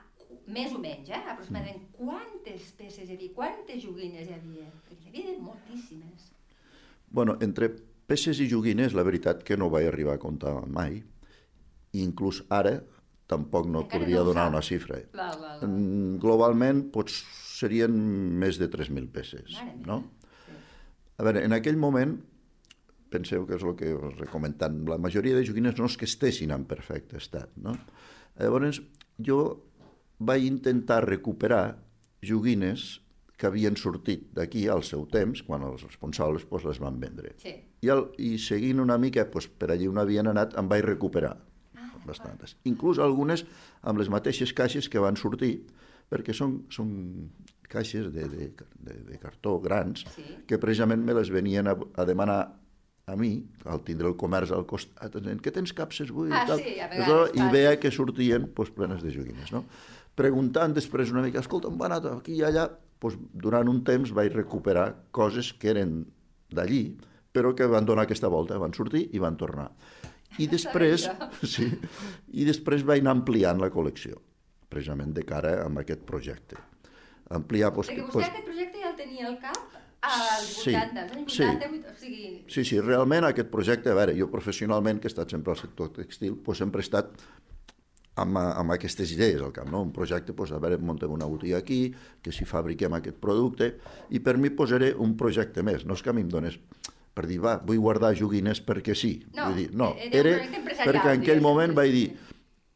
més 0.49 0.73
o 0.75 0.81
menys, 0.81 1.11
eh, 1.11 1.21
aproximadament, 1.31 1.83
quantes 1.95 2.71
peces 2.79 3.07
hi 3.07 3.15
havia, 3.15 3.35
quantes 3.35 3.81
joguines 3.83 4.27
hi 4.27 4.35
havia? 4.35 4.67
Perquè 4.87 5.07
hi 5.07 5.23
havia 5.23 5.39
moltíssimes. 5.47 6.29
Bueno, 7.11 7.37
entre 7.41 7.69
peces 8.09 8.39
i 8.41 8.49
joguines, 8.49 8.93
la 8.97 9.03
veritat 9.05 9.43
que 9.45 9.57
no 9.57 9.69
vaig 9.69 9.87
arribar 9.89 10.15
a 10.17 10.21
comptar 10.21 10.53
mai, 10.67 10.99
i 11.93 12.03
inclús 12.03 12.43
ara 12.53 12.79
tampoc 13.29 13.67
no 13.69 13.83
Encara 13.83 13.99
podria 13.99 14.19
no 14.23 14.25
donar 14.31 14.45
sap. 14.47 14.53
una 14.53 14.61
xifra. 14.65 14.99
Val, 15.13 15.35
val, 15.41 15.59
val. 15.61 15.69
Mm, 15.69 16.17
Globalment 16.21 16.83
pots, 16.93 17.19
serien 17.59 17.93
més 18.39 18.57
de 18.57 18.69
3.000 18.71 19.09
peces, 19.13 19.53
Mare 19.59 19.75
no? 19.85 19.99
Sí. 20.45 20.57
A 21.19 21.25
veure, 21.27 21.43
en 21.45 21.53
aquell 21.53 21.77
moment, 21.77 22.15
penseu 23.09 23.45
que 23.49 23.57
és 23.57 23.63
el 23.65 23.75
que 23.75 23.91
us 23.97 24.21
he 24.21 24.29
comentat, 24.29 24.73
la 24.87 24.97
majoria 25.01 25.35
de 25.35 25.45
joguines 25.45 25.77
no 25.77 25.85
és 25.89 25.97
que 25.97 26.05
estessin 26.09 26.51
en 26.55 26.65
perfecte 26.69 27.17
estat, 27.17 27.49
no? 27.57 27.73
Llavors, 28.39 28.81
jo 29.17 29.39
vaig 30.19 30.45
intentar 30.45 31.01
recuperar 31.05 31.77
joguines 32.23 32.99
que 33.39 33.47
havien 33.47 33.77
sortit 33.79 34.25
d'aquí 34.35 34.65
al 34.67 34.81
seu 34.83 35.05
temps, 35.07 35.41
quan 35.47 35.63
els 35.63 35.85
responsables 35.87 36.43
pues, 36.49 36.65
les 36.67 36.79
van 36.83 36.97
vendre. 36.99 37.31
Sí. 37.39 37.53
I, 37.81 37.87
el, 37.93 38.09
i 38.19 38.33
seguint 38.43 38.81
una 38.83 38.97
mica 38.99 39.23
pues, 39.31 39.47
per 39.47 39.71
allí 39.71 39.87
on 39.87 39.97
havien 40.01 40.27
anat, 40.27 40.57
em 40.59 40.67
vaig 40.67 40.83
recuperar 40.83 41.37
bastantes. 42.05 42.55
Inclús 42.65 42.97
algunes 42.99 43.45
amb 43.85 43.99
les 44.01 44.09
mateixes 44.09 44.51
caixes 44.57 44.87
que 44.89 44.99
van 45.03 45.15
sortir, 45.19 45.59
perquè 46.09 46.33
són, 46.33 46.63
són 46.73 46.89
caixes 47.69 48.07
de, 48.11 48.23
de, 48.31 48.47
de, 48.81 48.95
de 49.11 49.19
cartó 49.21 49.59
grans, 49.61 50.03
Sí. 50.15 50.25
que 50.49 50.57
precisament 50.57 51.03
me 51.05 51.13
les 51.13 51.29
venien 51.29 51.67
a, 51.69 51.75
a 51.95 52.05
demanar 52.09 52.39
a 53.09 53.15
mi, 53.17 53.43
al 53.65 53.83
tindre 53.85 54.07
el 54.09 54.15
comerç 54.17 54.51
al 54.53 54.65
costat, 54.69 55.15
que 55.41 55.51
tens 55.53 55.71
capses 55.73 56.11
buides 56.13 56.33
Ah, 56.37 56.43
i 56.43 56.47
tal. 56.49 56.59
sí, 56.61 56.73
a 56.79 56.87
vegades 56.91 57.31
I 57.37 57.47
veia 57.53 57.77
que 57.81 57.91
sortien 57.93 58.47
pues, 58.53 58.69
plenes 58.73 59.01
de 59.05 59.13
joguines, 59.13 59.51
no? 59.53 59.63
Preguntant 60.19 60.75
després 60.75 61.13
una 61.13 61.23
mica, 61.25 61.39
escolta, 61.43 61.71
on 61.71 61.79
va 61.79 61.87
anar 61.87 62.01
aquí 62.11 62.35
i 62.39 62.45
allà? 62.45 62.67
Pues, 62.99 63.15
durant 63.31 63.69
un 63.71 63.83
temps 63.87 64.11
vaig 64.15 64.33
recuperar 64.35 64.89
coses 65.15 65.53
que 65.55 65.71
eren 65.71 66.01
d'allí, 66.51 66.83
però 67.31 67.53
que 67.55 67.67
van 67.71 67.87
donar 67.87 68.03
aquesta 68.03 68.31
volta, 68.31 68.59
van 68.59 68.75
sortir 68.75 69.05
i 69.15 69.21
van 69.23 69.37
tornar. 69.39 69.69
I 70.37 70.49
després, 70.51 71.07
sí, 71.53 71.69
i 72.35 72.47
després 72.47 72.83
vaig 72.85 73.05
anar 73.05 73.15
ampliant 73.17 73.61
la 73.63 73.71
col·lecció, 73.73 74.19
precisament 74.69 75.15
de 75.15 75.23
cara 75.27 75.61
a 75.63 75.69
aquest 75.81 76.03
projecte. 76.09 76.59
Ampliar, 77.39 77.71
pues, 77.73 77.87
Perquè 77.91 78.03
vostè 78.03 78.17
pues, 78.17 78.31
aquest 78.33 78.47
projecte 78.49 78.83
ja 78.83 78.91
el 78.91 78.97
tenia 78.97 79.27
al 79.29 79.37
cap 79.41 79.79
als 80.01 80.47
Sí, 80.63 80.73
80, 80.73 81.01
als 81.01 81.15
anys 81.17 81.33
sí. 81.35 81.43
80, 81.43 81.91
o 81.91 81.97
sigui... 81.99 82.29
Sí, 82.47 82.63
sí, 82.65 82.79
realment 82.79 83.27
aquest 83.27 83.51
projecte, 83.51 83.91
a 83.91 83.97
veure, 83.97 84.15
jo 84.17 84.29
professionalment, 84.31 85.01
que 85.01 85.09
he 85.09 85.13
estat 85.13 85.31
sempre 85.35 85.53
al 85.53 85.59
sector 85.59 85.91
textil, 85.95 86.37
doncs 86.45 86.63
sempre 86.63 86.83
he 86.83 86.87
estat 86.87 87.11
amb, 88.21 88.37
amb 88.39 88.75
aquestes 88.75 89.11
idees 89.15 89.41
al 89.41 89.53
cap, 89.55 89.69
no? 89.71 89.81
Un 89.87 89.93
projecte, 89.95 90.35
doncs, 90.35 90.53
a 90.55 90.61
veure, 90.61 90.77
muntem 90.77 91.11
una 91.11 91.27
botiga 91.29 91.59
aquí, 91.59 91.81
que 92.21 92.33
si 92.35 92.47
fabriquem 92.47 92.95
aquest 92.99 93.19
producte, 93.23 93.73
i 94.11 94.21
per 94.23 94.37
mi 94.37 94.51
posaré 94.53 94.93
un 94.95 95.15
projecte 95.17 95.63
més, 95.65 95.85
no 95.85 95.97
és 95.97 96.05
que 96.05 96.13
a 96.13 96.15
mi 96.15 96.25
em 96.27 96.31
dones 96.31 96.59
per 97.19 97.27
dir, 97.27 97.39
va, 97.43 97.57
vull 97.65 97.81
guardar 97.83 98.13
joguines 98.15 98.61
perquè 98.63 98.95
sí. 98.95 99.17
No, 99.35 99.49
vull 99.49 99.57
dir, 99.59 99.69
no, 99.75 99.91
era 99.99 100.09
un 100.13 100.15
era 100.21 100.33
empresarial, 100.61 100.87
perquè 100.87 101.11
en 101.11 101.23
aquell 101.25 101.41
moment 101.43 101.75
vaig 101.75 101.91
dir, 101.91 102.05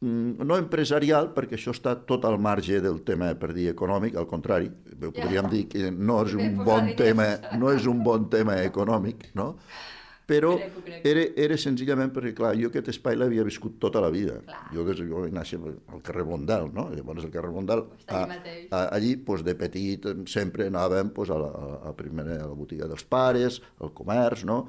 mm, 0.04 0.44
no 0.44 0.58
empresarial, 0.60 1.30
perquè 1.36 1.56
això 1.56 1.72
està 1.72 1.94
tot 2.10 2.26
al 2.28 2.36
marge 2.42 2.82
del 2.84 3.00
tema, 3.08 3.30
per 3.40 3.54
dir, 3.56 3.70
econòmic, 3.72 4.18
al 4.20 4.28
contrari, 4.28 4.68
podríem 5.00 5.48
dir 5.52 5.64
que 5.72 5.90
no 5.90 6.20
és 6.26 6.36
un 6.36 6.60
bon 6.66 6.92
tema, 6.98 7.28
no 7.56 7.72
és 7.72 7.88
un 7.90 8.04
bon 8.04 8.28
tema 8.32 8.58
econòmic, 8.66 9.30
no? 9.38 9.54
Però 10.26 10.54
Crec, 10.62 10.76
crec. 10.84 11.00
era, 11.10 11.24
era 11.46 11.56
senzillament 11.60 12.12
perquè, 12.14 12.32
clar, 12.36 12.54
jo 12.56 12.70
aquest 12.70 12.88
espai 12.94 13.16
l'havia 13.18 13.44
viscut 13.44 13.76
tota 13.82 14.00
la 14.00 14.08
vida. 14.14 14.38
Clar. 14.46 14.62
Jo 14.72 14.84
de 14.88 14.94
jo 15.04 15.20
vaig 15.20 15.34
néixer 15.36 15.58
al 15.60 16.00
carrer 16.06 16.24
Bondal, 16.24 16.70
no? 16.72 16.88
Llavors, 16.94 17.26
al 17.26 17.34
carrer 17.34 17.52
Bondal, 17.52 17.84
a, 18.08 18.22
a, 18.70 18.80
allí, 18.96 19.14
doncs, 19.20 19.44
de 19.44 19.54
petit, 19.60 20.06
em- 20.14 20.24
sempre 20.30 20.70
anàvem 20.70 21.12
doncs, 21.12 21.30
a, 21.30 21.38
la, 21.42 21.50
a, 21.52 21.68
la 21.90 21.94
primera, 21.98 22.38
a 22.40 22.48
la 22.48 22.56
botiga 22.56 22.88
dels 22.88 23.04
pares, 23.04 23.60
al 23.84 23.92
comerç, 23.92 24.46
no? 24.48 24.62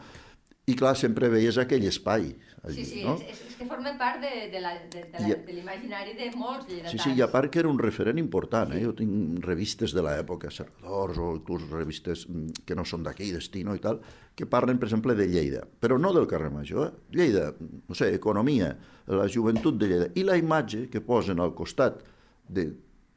I, 0.66 0.74
clar, 0.74 0.96
sempre 0.98 1.30
veies 1.30 1.60
aquell 1.62 1.84
espai 1.86 2.32
allí, 2.66 2.82
Sí, 2.82 2.86
sí, 2.96 3.02
no? 3.04 3.14
és, 3.22 3.42
és, 3.46 3.56
que 3.60 3.66
forma 3.70 3.92
part 4.00 4.18
de, 4.24 4.48
de 4.50 4.62
la- 4.64 4.74
de, 4.90 5.04
de, 5.14 5.36
l'imaginari 5.54 6.16
molts 6.34 6.66
lleidatans. 6.68 6.92
Sí, 6.92 6.98
sí, 6.98 7.12
i 7.14 7.22
a 7.22 7.28
part 7.30 7.52
que 7.54 7.60
era 7.62 7.70
un 7.70 7.78
referent 7.78 8.18
important, 8.18 8.74
eh? 8.74 8.82
jo 8.82 8.96
tinc 8.98 9.46
revistes 9.46 9.94
de 9.94 10.02
l'època, 10.02 10.50
Serradors, 10.50 11.20
o 11.22 11.36
inclús 11.36 11.68
revistes 11.70 12.26
mm, 12.28 12.66
que 12.66 12.76
no 12.76 12.86
són 12.86 13.06
d'aquí, 13.06 13.30
Destino 13.36 13.76
i 13.78 13.84
tal, 13.84 14.02
que 14.36 14.48
parlen, 14.50 14.80
per 14.82 14.90
exemple, 14.90 15.14
de 15.14 15.28
Lleida, 15.30 15.62
però 15.80 16.00
no 16.02 16.12
del 16.16 16.26
carrer 16.28 16.50
Major, 16.50 16.90
eh? 16.90 17.06
Lleida, 17.14 17.52
no 17.60 17.96
sé, 17.96 18.10
economia, 18.16 18.74
la 19.08 19.30
joventut 19.30 19.78
de 19.78 19.92
Lleida, 19.92 20.10
i 20.18 20.26
la 20.26 20.38
imatge 20.42 20.88
que 20.90 21.02
posen 21.06 21.40
al 21.40 21.54
costat 21.54 22.02
de 22.50 22.72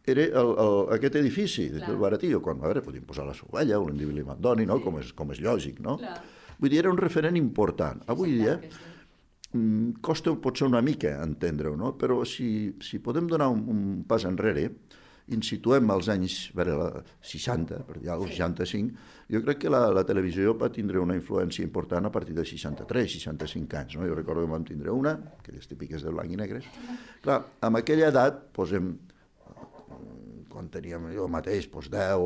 era 0.08 0.24
el, 0.24 0.50
el, 0.56 0.78
aquest 0.96 1.16
edifici 1.20 1.66
Clar. 1.68 1.86
del 1.88 1.98
Baratillo, 2.00 2.40
quan, 2.40 2.60
a 2.62 2.68
veure, 2.70 2.80
podíem 2.84 3.04
posar 3.04 3.26
la 3.28 3.34
Sovella 3.36 3.76
o 3.80 3.88
l'Endivili 3.88 4.22
Mandoni, 4.24 4.64
no? 4.68 4.78
Sí. 4.78 4.84
com, 4.84 5.00
és, 5.02 5.12
com 5.12 5.32
és 5.34 5.40
lògic, 5.44 5.80
no? 5.84 5.98
Clar. 6.00 6.22
Vull 6.58 6.70
dir, 6.72 6.80
era 6.82 6.90
un 6.90 6.98
referent 6.98 7.36
important. 7.38 8.02
Avui 8.10 8.32
dia, 8.40 8.58
mm, 9.54 10.00
costa 10.02 10.34
potser 10.36 10.66
una 10.66 10.80
mica 10.82 11.16
entendre-ho, 11.22 11.76
no? 11.76 11.94
però 11.96 12.24
si, 12.26 12.74
si 12.80 12.98
podem 12.98 13.26
donar 13.30 13.48
un, 13.48 13.64
un 13.68 14.04
pas 14.08 14.24
enrere 14.28 14.68
i 15.28 15.36
ens 15.36 15.44
situem 15.52 15.90
als 15.92 16.08
anys 16.08 16.38
veure, 16.56 16.74
la 16.80 17.02
60, 17.20 17.82
per 17.84 17.98
dir 18.00 18.08
alguna 18.08 18.30
Sí. 18.32 18.38
cosa, 18.38 18.48
65, 18.64 18.94
jo 19.28 19.42
crec 19.44 19.58
que 19.60 19.68
la, 19.70 19.82
la 19.92 20.02
televisió 20.08 20.54
va 20.56 20.70
tindre 20.72 20.98
una 21.02 21.14
influència 21.18 21.62
important 21.62 22.06
a 22.08 22.10
partir 22.10 22.32
de 22.34 22.46
63, 22.48 23.12
65 23.20 23.76
anys. 23.76 23.96
No? 24.00 24.06
Jo 24.08 24.14
recordo 24.16 24.46
que 24.46 24.50
vam 24.54 24.64
tindre 24.64 24.90
una, 24.90 25.12
aquelles 25.38 25.68
típiques 25.68 26.02
de 26.02 26.10
blanc 26.10 26.32
i 26.32 26.36
negre. 26.40 26.62
Clar, 27.20 27.42
amb 27.60 27.76
aquella 27.76 28.08
edat, 28.08 28.40
posem, 28.56 28.94
quan 30.48 30.70
teníem 30.72 31.10
jo 31.14 31.28
mateix, 31.28 31.68
doncs 31.70 31.90
10, 31.92 32.16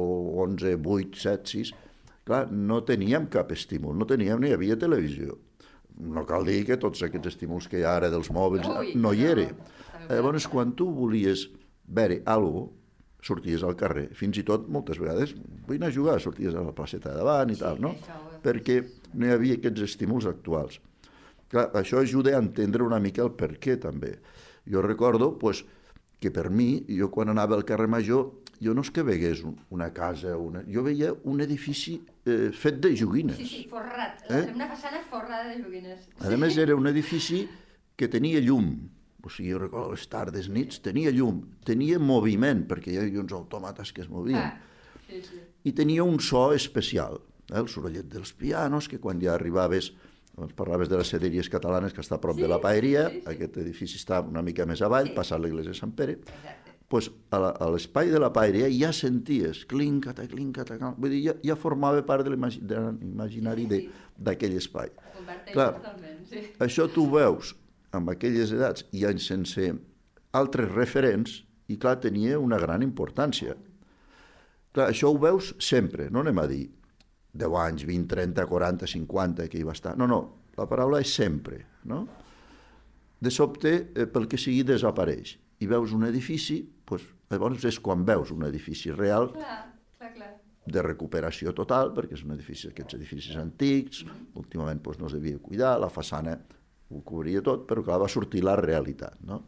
11, 0.46 0.76
8, 0.78 1.18
7, 1.26 1.50
6, 1.58 1.72
clar, 2.28 2.44
no 2.52 2.82
teníem 2.88 3.26
cap 3.32 3.50
estímul, 3.54 3.96
no 3.98 4.08
teníem 4.08 4.40
ni 4.42 4.50
hi 4.50 4.56
havia 4.56 4.78
televisió. 4.78 5.38
No 6.02 6.24
cal 6.28 6.46
dir 6.48 6.62
que 6.66 6.78
tots 6.80 7.02
aquests 7.04 7.34
estímuls 7.34 7.68
que 7.68 7.80
hi 7.80 7.86
ha 7.86 7.96
ara 7.98 8.08
dels 8.12 8.30
mòbils 8.32 8.68
Ui, 8.72 8.94
no 8.96 9.12
hi 9.12 9.26
era. 9.28 9.48
Llavors, 10.08 10.48
quan 10.50 10.72
tu 10.76 10.88
volies 10.92 11.48
veure 11.86 12.22
alguna 12.24 12.68
cosa, 12.68 12.78
sorties 13.22 13.62
al 13.62 13.76
carrer. 13.78 14.08
Fins 14.18 14.38
i 14.40 14.42
tot, 14.46 14.66
moltes 14.72 14.98
vegades, 14.98 15.34
vull 15.66 15.78
anar 15.78 15.92
a 15.92 15.94
jugar, 15.94 16.16
sorties 16.20 16.56
a 16.58 16.64
la 16.66 16.74
placeta 16.74 17.12
de 17.12 17.20
davant 17.20 17.52
i 17.52 17.54
Sí, 17.54 17.62
tal, 17.62 17.78
no? 17.80 17.94
Perquè 18.42 18.80
no 19.14 19.28
hi 19.28 19.34
havia 19.36 19.58
aquests 19.60 19.84
estímuls 19.86 20.26
actuals. 20.26 20.80
Clar, 21.52 21.68
això 21.78 22.00
ajuda 22.00 22.34
a 22.34 22.40
entendre 22.42 22.82
una 22.82 22.98
mica 22.98 23.22
el 23.22 23.30
per 23.38 23.52
què, 23.62 23.76
també. 23.78 24.16
Jo 24.66 24.82
recordo 24.82 25.36
pues, 25.38 25.62
que 26.18 26.32
per 26.34 26.48
mi, 26.50 26.84
jo 26.88 27.10
quan 27.14 27.30
anava 27.30 27.54
al 27.54 27.66
carrer 27.68 27.86
Major, 27.92 28.26
jo 28.62 28.75
no 28.75 28.83
és 28.85 28.90
que 28.95 29.02
vegués 29.02 29.42
un- 29.45 29.57
una 29.71 29.90
casa, 29.92 30.37
una... 30.38 30.62
jo 30.69 30.83
veia 30.87 31.12
un 31.25 31.40
edifici 31.42 31.97
eh, 32.25 32.50
fet 32.54 32.78
de 32.81 32.95
joguines. 32.97 33.37
Sí, 33.37 33.47
sí, 33.47 33.62
forrat. 33.71 34.23
Eh? 34.31 34.52
Una 34.54 34.69
façana 34.71 35.00
forrada 35.11 35.49
de 35.50 35.62
joguines. 35.62 36.09
A 36.21 36.31
més, 36.38 36.57
era 36.62 36.76
un 36.78 36.87
edifici 36.87 37.45
que 37.97 38.09
tenia 38.09 38.40
llum, 38.40 38.71
o 39.23 39.31
sigui, 39.31 39.52
jo 39.52 39.59
recordo 39.62 39.92
les 39.95 40.07
tardes, 40.11 40.49
nits, 40.50 40.81
tenia 40.83 41.11
llum, 41.14 41.42
tenia 41.64 41.99
moviment, 42.02 42.64
perquè 42.71 42.95
hi 42.95 42.99
havia 43.02 43.21
uns 43.23 43.33
automàtes 43.37 43.92
que 43.92 44.02
es 44.02 44.09
movien, 44.11 44.38
Ah, 44.42 44.59
sí, 45.09 45.21
sí. 45.23 45.42
i 45.64 45.73
tenia 45.73 46.02
un 46.02 46.19
so 46.21 46.52
especial, 46.52 47.21
eh? 47.50 47.59
el 47.61 47.69
sorollet 47.69 48.09
dels 48.11 48.33
pianos, 48.33 48.88
que 48.88 48.99
quan 48.99 49.21
ja 49.23 49.35
arribaves, 49.37 49.92
doncs 50.35 50.54
parlaves 50.57 50.88
de 50.88 50.97
les 50.97 51.11
cederies 51.12 51.49
catalanes, 51.52 51.92
que 51.92 52.00
està 52.00 52.16
a 52.16 52.21
prop 52.21 52.35
Sí, 52.38 52.42
de 52.42 52.49
la 52.49 52.59
paeria, 52.61 53.09
sí, 53.11 53.21
sí. 53.21 53.28
aquest 53.35 53.57
edifici 53.62 53.99
està 54.00 54.23
una 54.25 54.42
mica 54.42 54.64
més 54.66 54.81
avall, 54.83 55.11
Sí. 55.12 55.14
passat 55.14 55.38
l'església 55.40 55.71
de 55.75 55.78
Sant 55.78 55.92
Pere, 55.95 56.12
Exacte. 56.25 56.71
Pues, 56.92 57.08
a 57.32 57.68
l'espai 57.72 58.11
de 58.12 58.18
la 58.20 58.28
paeria 58.34 58.68
ja 58.68 58.90
senties 58.92 59.62
clincata, 59.70 60.26
clincata, 60.28 60.76
clincata, 60.76 60.94
vull 61.00 61.14
dir, 61.14 61.22
ja, 61.30 61.34
ja 61.52 61.56
formava 61.56 62.02
part 62.04 62.26
de 62.26 62.34
l'imagi- 62.34 62.61
de 62.68 62.76
l'imaginari 63.00 63.64
d'aquell 64.18 64.58
espai. 64.61 64.90
Clar. 65.54 65.70
sí. 66.28 66.42
Això 66.61 66.87
tu 66.92 67.06
veus 67.11 67.54
amb 67.96 68.12
aquelles 68.12 68.52
edats 68.52 68.84
i 68.92 69.06
anys 69.08 69.26
sense 69.32 69.70
altres 70.32 70.68
referents 70.72 71.40
i 71.72 71.78
clar, 71.80 71.96
tenia 72.00 72.38
una 72.40 72.58
gran 72.61 72.82
importància. 72.84 73.56
Clar, 74.72 74.90
això 74.92 75.08
ho 75.12 75.18
veus 75.20 75.54
sempre, 75.61 76.11
no 76.11 76.20
anem 76.20 76.38
a 76.40 76.46
dir 76.49 76.66
10 77.32 77.56
anys, 77.56 77.84
20, 77.88 78.06
30, 78.08 78.46
40, 78.49 78.87
50 78.87 79.49
que 79.49 79.58
hi 79.61 79.64
va 79.64 79.72
estar. 79.76 79.96
No, 79.96 80.06
no, 80.08 80.20
la 80.58 80.66
paraula 80.68 81.00
és 81.00 81.12
sempre, 81.12 81.62
no? 81.88 82.04
De 83.22 83.30
sobte, 83.30 83.72
eh, 83.94 84.06
pel 84.11 84.26
que 84.28 84.37
sigui, 84.40 84.64
desapareix. 84.66 85.38
I 85.62 85.68
veus 85.70 85.92
un 85.94 86.02
edifici, 86.08 86.56
doncs, 86.92 87.08
llavors 87.32 87.64
és 87.68 87.80
quan 87.80 88.04
veus 88.08 88.30
un 88.34 88.44
edifici 88.49 88.92
real 88.94 89.30
Clar, 89.34 89.58
clar, 89.99 90.12
clar. 90.14 90.30
de 90.66 90.82
recuperació 90.84 91.52
total, 91.56 91.90
perquè 91.96 92.14
és 92.18 92.22
un 92.26 92.37
edifici, 92.37 92.68
aquests 92.70 92.94
edificis 93.00 93.37
antics, 93.40 94.04
últimament 94.38 94.80
doncs, 94.84 95.00
no 95.00 95.08
es 95.11 95.16
devia 95.18 95.38
cuidar, 95.42 95.78
la 95.80 95.90
façana 95.90 96.38
ho 96.92 97.00
cobria 97.02 97.40
tot, 97.42 97.66
però 97.66 97.82
clar, 97.84 97.99
va 98.04 98.08
sortir 98.12 98.44
la 98.44 98.54
realitat, 98.61 99.16
no? 99.25 99.42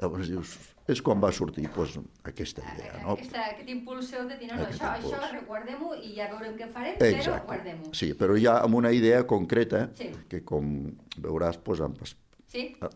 Llavors 0.00 0.30
dius, 0.32 0.52
és 0.88 1.02
quan 1.04 1.20
va 1.20 1.28
sortir 1.30 1.66
doncs, 1.74 1.98
aquesta 2.24 2.62
idea, 2.74 3.02
no? 3.02 3.12
Aquesta, 3.18 3.42
aquest 3.52 3.68
impuls 3.68 4.08
seu 4.10 4.24
de 4.28 4.38
dir, 4.40 4.48
no, 4.48 4.56
no, 4.56 4.64
això, 4.64 4.94
impuls. 4.96 5.12
això 5.14 5.32
reguardem-ho 5.34 5.90
i 6.00 6.14
ja 6.16 6.28
veurem 6.32 6.54
què 6.56 6.68
farem, 6.72 6.96
però 6.98 7.18
Exacte. 7.18 7.46
guardem-ho. 7.50 7.92
Sí, 7.94 8.08
però 8.16 8.38
ja 8.40 8.56
amb 8.64 8.74
una 8.80 8.90
idea 8.96 9.26
concreta, 9.26 9.90
Sí. 9.94 10.08
que 10.28 10.42
com 10.42 10.90
veuràs, 11.20 11.60
doncs, 11.62 11.80
han 11.84 11.94
pas- 12.00 12.16
Sí? 12.48 12.74
Ah, 12.80 12.88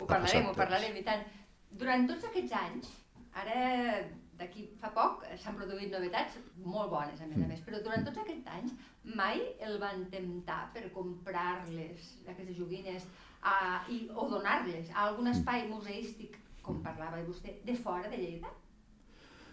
Ho 0.00 0.06
parlarem, 0.06 0.46
ho 0.50 0.52
parlarem, 0.54 0.96
i 0.96 1.02
tant. 1.02 1.24
Durant 1.70 2.06
tots 2.08 2.24
aquests 2.28 2.52
anys, 2.52 2.88
ara 3.34 4.04
d'aquí 4.38 4.64
fa 4.80 4.90
poc 4.94 5.24
s'han 5.38 5.54
produït 5.56 5.92
novetats 5.92 6.38
molt 6.64 6.90
bones, 6.90 7.20
a 7.20 7.26
més 7.26 7.38
Mm. 7.38 7.44
a 7.44 7.48
més, 7.48 7.60
però 7.60 7.82
durant 7.82 8.04
tots 8.04 8.18
aquests 8.18 8.46
anys 8.46 8.72
mai 9.04 9.40
el 9.60 9.78
van 9.78 10.06
temptar 10.10 10.70
per 10.74 10.90
comprar-les, 10.92 12.16
aquestes 12.26 12.56
joguines, 12.56 13.06
a, 13.42 13.84
i, 13.88 14.08
o 14.14 14.28
donar-les 14.30 14.90
a 14.90 15.06
algun 15.08 15.26
Mm. 15.26 15.32
espai 15.36 15.68
museístic, 15.68 16.36
com 16.62 16.82
parlava 16.82 17.22
vostè, 17.26 17.56
de 17.64 17.74
fora 17.74 18.08
de 18.08 18.16
Lleida? 18.16 18.48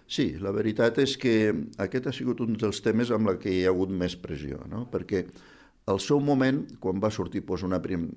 Sí, 0.07 0.39
la 0.41 0.51
veritat 0.51 0.97
és 0.97 1.15
que 1.17 1.53
aquest 1.77 2.07
ha 2.07 2.11
sigut 2.11 2.39
un 2.41 2.55
dels 2.57 2.81
temes 2.81 3.11
amb 3.11 3.27
la 3.29 3.37
que 3.37 3.51
hi 3.53 3.65
ha 3.65 3.69
hagut 3.69 3.89
més 3.89 4.15
pressió, 4.15 4.57
no? 4.67 4.87
perquè 4.89 5.27
al 5.85 5.99
seu 5.99 6.19
moment, 6.19 6.63
quan 6.79 6.99
va 6.99 7.11
sortir 7.11 7.41
doncs, 7.45 7.63
una 7.63 7.79
prim... 7.81 8.09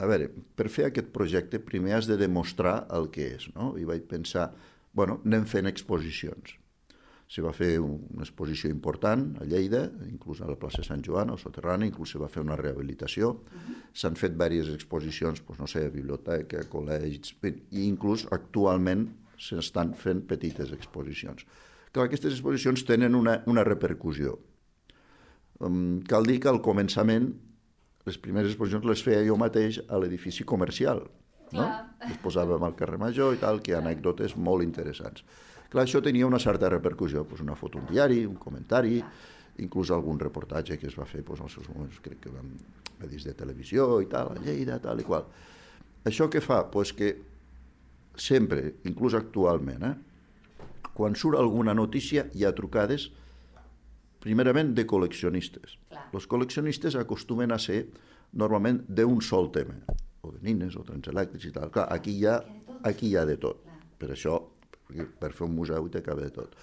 A 0.00 0.06
veure, 0.08 0.30
per 0.56 0.70
fer 0.72 0.86
aquest 0.88 1.10
projecte 1.12 1.60
primer 1.60 1.92
has 1.98 2.06
de 2.08 2.16
demostrar 2.16 2.86
el 2.96 3.10
que 3.12 3.26
és, 3.36 3.50
no? 3.54 3.74
I 3.76 3.84
vaig 3.84 4.06
pensar, 4.08 4.48
bueno, 4.96 5.18
anem 5.28 5.44
fent 5.44 5.68
exposicions. 5.68 6.56
Se 7.30 7.42
va 7.44 7.52
fer 7.54 7.76
un- 7.78 8.00
una 8.10 8.24
exposició 8.24 8.70
important 8.72 9.36
a 9.38 9.44
Lleida, 9.44 9.84
inclús 10.08 10.40
a 10.40 10.48
la 10.48 10.56
plaça 10.58 10.82
Sant 10.82 11.04
Joan, 11.06 11.30
al 11.30 11.38
soterrani, 11.38 11.86
inclús 11.92 12.10
se 12.10 12.18
va 12.18 12.26
fer 12.28 12.42
una 12.42 12.56
rehabilitació. 12.56 13.36
S'han 13.94 14.16
fet 14.16 14.32
diverses 14.32 14.74
exposicions, 14.74 15.44
doncs, 15.46 15.60
no 15.60 15.66
sé, 15.70 15.84
a 15.86 15.90
biblioteca, 15.94 16.64
col·legis, 16.72 17.34
i 17.70 17.84
inclús 17.86 18.26
actualment 18.32 19.06
s'estan 19.38 19.94
fent 19.94 20.24
petites 20.26 20.72
exposicions. 20.72 21.44
Clar, 21.92 22.06
aquestes 22.08 22.32
exposicions 22.32 22.82
tenen 22.84 23.14
una, 23.14 23.42
una 23.46 23.62
repercussió. 23.64 24.38
Um, 25.60 26.00
cal 26.08 26.24
dir 26.24 26.40
que 26.40 26.48
al 26.48 26.60
començament 26.64 27.34
les 28.10 28.18
primeres 28.18 28.50
exposicions 28.52 28.86
les 28.90 29.02
feia 29.06 29.22
jo 29.26 29.36
mateix 29.38 29.80
a 29.88 29.98
l'edifici 30.02 30.46
comercial. 30.46 31.04
No? 31.54 31.66
Les 32.04 32.18
posàvem 32.22 32.62
al 32.66 32.76
carrer 32.78 32.98
Major 32.98 33.34
i 33.34 33.40
tal, 33.40 33.62
que 33.62 33.76
anècdotes 33.78 34.36
molt 34.38 34.66
interessants. 34.66 35.24
Clar, 35.70 35.84
això 35.86 36.02
tenia 36.02 36.26
una 36.26 36.40
certa 36.42 36.70
repercussió, 36.70 37.22
doncs 37.22 37.44
una 37.44 37.56
foto 37.58 37.78
un 37.78 37.86
diari, 37.90 38.24
un 38.26 38.38
comentari, 38.42 38.98
inclús 39.62 39.92
algun 39.94 40.18
reportatge 40.18 40.78
que 40.80 40.88
es 40.90 40.96
va 40.98 41.06
fer 41.06 41.22
doncs, 41.22 41.44
als 41.46 41.58
seus 41.58 41.68
moments, 41.70 42.00
crec 42.02 42.22
que 42.24 42.32
vam 42.34 42.50
medis 43.00 43.26
de 43.26 43.34
televisió 43.38 44.00
i 44.02 44.08
tal, 44.10 44.32
a 44.34 44.42
Lleida, 44.42 44.80
tal 44.82 45.00
i 45.00 45.06
qual. 45.06 45.26
Això 46.06 46.26
què 46.32 46.42
fa? 46.42 46.64
Pues 46.72 46.92
que 46.96 47.12
sempre, 48.18 48.74
inclús 48.88 49.14
actualment, 49.18 49.86
eh, 49.86 49.94
quan 50.96 51.14
surt 51.16 51.38
alguna 51.38 51.74
notícia 51.76 52.26
hi 52.34 52.44
ha 52.44 52.54
trucades 52.56 53.10
primerament 54.20 54.74
de 54.76 54.84
col·leccionistes. 54.88 55.76
Clar. 55.90 56.06
Els 56.16 56.28
col·leccionistes 56.30 56.96
acostumen 57.00 57.52
a 57.52 57.58
ser 57.58 57.82
normalment 58.36 58.82
d'un 58.88 59.20
sol 59.24 59.50
tema, 59.54 59.76
o 60.22 60.32
de 60.34 60.40
nines, 60.44 60.76
o 60.76 60.84
trens 60.86 61.10
elèctrics 61.10 61.48
i 61.48 61.52
tal. 61.56 61.72
Clar, 61.74 61.88
aquí 61.92 62.14
hi 62.18 62.26
ha, 62.28 62.38
aquí 62.86 63.10
hi 63.10 63.16
ha 63.16 63.26
de 63.28 63.36
tot. 63.40 63.64
Per 64.00 64.10
això, 64.14 64.38
per 65.20 65.32
fer 65.36 65.46
un 65.46 65.54
museu 65.56 65.86
hi 65.86 65.94
t'acaba 65.96 66.24
de 66.24 66.32
tot. 66.34 66.56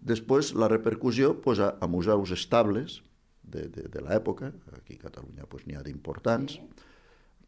Després, 0.00 0.54
la 0.56 0.68
repercussió 0.70 1.34
pues, 1.44 1.60
a, 1.60 1.74
a 1.80 1.88
museus 1.90 2.32
estables 2.36 3.00
de, 3.42 3.66
de, 3.68 3.88
de 3.92 4.04
l'època, 4.04 4.52
aquí 4.76 4.96
a 4.96 5.08
Catalunya 5.08 5.48
pues, 5.50 5.66
n'hi 5.66 5.76
ha 5.76 5.84
d'importants, 5.84 6.58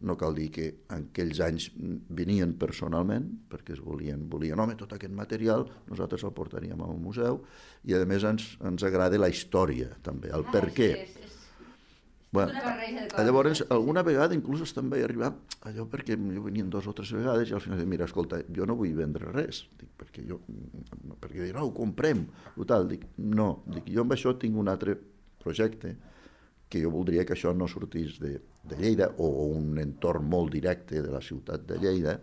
no 0.02 0.16
cal 0.18 0.35
dir 0.37 0.49
que 0.54 0.68
en 0.92 1.09
aquells 1.09 1.40
anys 1.44 1.68
venien 1.76 2.54
personalment, 2.61 3.28
perquè 3.50 3.76
es 3.76 3.82
volien, 3.82 4.26
volien, 4.30 4.61
home, 4.61 4.76
tot 4.78 4.94
aquest 4.97 5.14
material, 5.14 5.66
nosaltres 5.90 6.25
el 6.26 6.35
portaríem 6.37 6.82
al 6.82 6.99
museu, 7.00 7.42
i 7.88 7.94
a 7.97 8.02
més 8.09 8.26
ens, 8.28 8.52
ens 8.62 8.87
agrada 8.88 9.21
la 9.21 9.30
història, 9.32 9.92
també, 10.02 10.32
el 10.35 10.47
per 10.50 10.68
què. 10.75 10.92
Ah, 10.97 11.06
És, 11.06 11.16
és, 11.26 11.38
Bueno, 12.32 12.54
llavors, 13.18 13.61
alguna 13.68 14.00
vegada 14.00 14.32
inclús 14.32 14.71
també 14.73 15.02
arribar 15.04 15.35
allò 15.68 15.85
perquè 15.85 16.16
jo 16.16 16.44
venien 16.47 16.71
dos 16.73 16.87
o 16.88 16.94
tres 16.97 17.11
vegades 17.12 17.50
i 17.50 17.52
al 17.52 17.61
final 17.61 17.82
dic, 17.82 17.90
mira, 17.92 18.06
escolta, 18.09 18.38
jo 18.56 18.64
no 18.64 18.73
vull 18.78 18.94
vendre 18.97 19.28
res, 19.35 19.66
dic, 19.76 19.90
perquè 20.00 20.25
jo, 20.25 20.38
perquè 21.21 21.42
dic, 21.42 21.52
no, 21.52 21.66
ho 21.68 21.75
comprem, 21.76 22.25
o 22.56 22.64
tal, 22.64 22.88
dic, 22.88 23.04
no, 23.21 23.50
dic, 23.68 23.90
jo 23.92 24.06
amb 24.06 24.16
això 24.16 24.32
tinc 24.40 24.56
un 24.56 24.73
altre 24.73 24.97
projecte 25.44 25.92
que 26.73 26.81
jo 26.81 26.91
voldria 26.95 27.26
que 27.29 27.37
això 27.37 27.52
no 27.52 27.69
sortís 27.69 28.17
de, 28.23 28.38
de 28.64 28.79
Lleida 28.81 29.11
o, 29.19 29.29
o 29.29 29.49
un 29.52 29.76
entorn 29.83 30.25
molt 30.25 30.55
directe 30.57 31.02
de 31.05 31.12
la 31.12 31.21
ciutat 31.21 31.67
de 31.69 31.81
Lleida. 31.83 32.19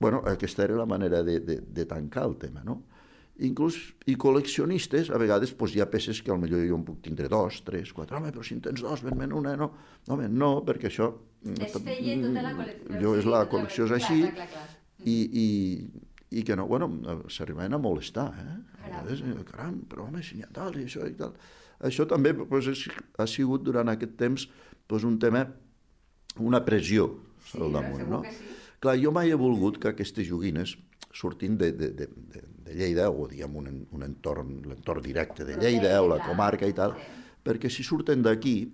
bueno, 0.00 0.22
aquesta 0.24 0.64
era 0.64 0.74
la 0.74 0.86
manera 0.86 1.22
de, 1.22 1.40
de, 1.40 1.60
de 1.60 1.84
tancar 1.84 2.24
el 2.24 2.38
tema, 2.40 2.64
no? 2.64 2.80
Inclús, 3.44 3.76
i 4.08 4.16
col·leccionistes, 4.20 5.10
a 5.12 5.18
vegades 5.20 5.52
doncs, 5.52 5.74
hi 5.76 5.80
ha 5.80 5.86
peces 5.88 6.20
que 6.24 6.32
potser 6.32 6.62
jo 6.68 6.76
en 6.76 6.84
puc 6.84 7.02
tindre 7.04 7.28
dos, 7.28 7.60
tres, 7.64 7.92
quatre, 7.96 8.16
home, 8.16 8.32
però 8.32 8.44
si 8.44 8.56
en 8.56 8.60
tens 8.64 8.80
dos, 8.84 9.04
ven-me'n 9.04 9.32
una, 9.36 9.54
no. 9.60 9.70
Home, 10.08 10.28
no, 10.28 10.50
perquè 10.64 10.88
això... 10.88 11.12
Desfeia 11.44 12.16
tota 12.20 12.44
la 12.44 12.52
col·lecció. 12.56 13.00
Jo, 13.00 13.14
és 13.16 13.24
sí, 13.24 13.30
la 13.32 13.42
tota 13.44 13.50
col·lecció 13.54 13.88
és 13.88 13.94
així, 13.96 14.18
clar, 14.24 14.34
clar, 14.36 14.48
clar. 14.56 14.66
i, 15.04 15.16
i, 15.44 15.46
i 16.40 16.44
que 16.48 16.56
no, 16.56 16.66
bueno, 16.68 16.90
s'arribaven 17.32 17.76
a 17.76 17.80
molestar, 17.80 18.28
eh? 18.40 18.58
A 18.80 18.84
vegades, 18.88 19.24
eh, 19.24 19.38
caram, 19.52 19.80
però 19.88 20.08
home, 20.08 20.24
si 20.24 20.36
n'hi 20.36 20.44
ha 20.48 20.52
tal 20.60 20.76
i 20.80 20.88
això 20.88 21.08
i 21.08 21.16
tal. 21.20 21.36
Això 21.80 22.06
també 22.08 22.34
pues, 22.34 22.66
és, 22.68 22.84
ha 23.18 23.26
sigut 23.26 23.62
durant 23.64 23.88
aquest 23.88 24.16
temps 24.20 24.46
pues, 24.86 25.04
un 25.04 25.18
tema, 25.18 25.46
una 26.38 26.60
pressió 26.64 27.10
Sí, 27.50 27.56
al 27.58 27.72
damunt, 27.72 28.04
no? 28.08 28.22
sí. 28.28 28.56
Clar, 28.80 28.94
jo 29.00 29.10
mai 29.12 29.30
he 29.32 29.36
volgut 29.36 29.78
que 29.80 29.88
aquestes 29.90 30.26
joguines 30.28 30.74
sortint 31.12 31.56
de, 31.58 31.72
de, 31.72 31.88
de, 31.96 32.06
de, 32.06 32.42
de 32.64 32.74
Lleida, 32.76 33.08
o 33.10 33.26
diguem 33.28 33.56
un, 33.56 33.70
un 33.90 34.02
entorn, 34.06 34.60
l'entorn 34.68 35.02
directe 35.02 35.44
de 35.44 35.56
Lleida, 35.58 35.96
o 36.04 36.08
la 36.08 36.20
comarca 36.22 36.68
i 36.68 36.72
tal, 36.76 36.94
Sí. 36.94 37.08
perquè 37.44 37.70
si 37.72 37.82
surten 37.82 38.22
d'aquí, 38.22 38.70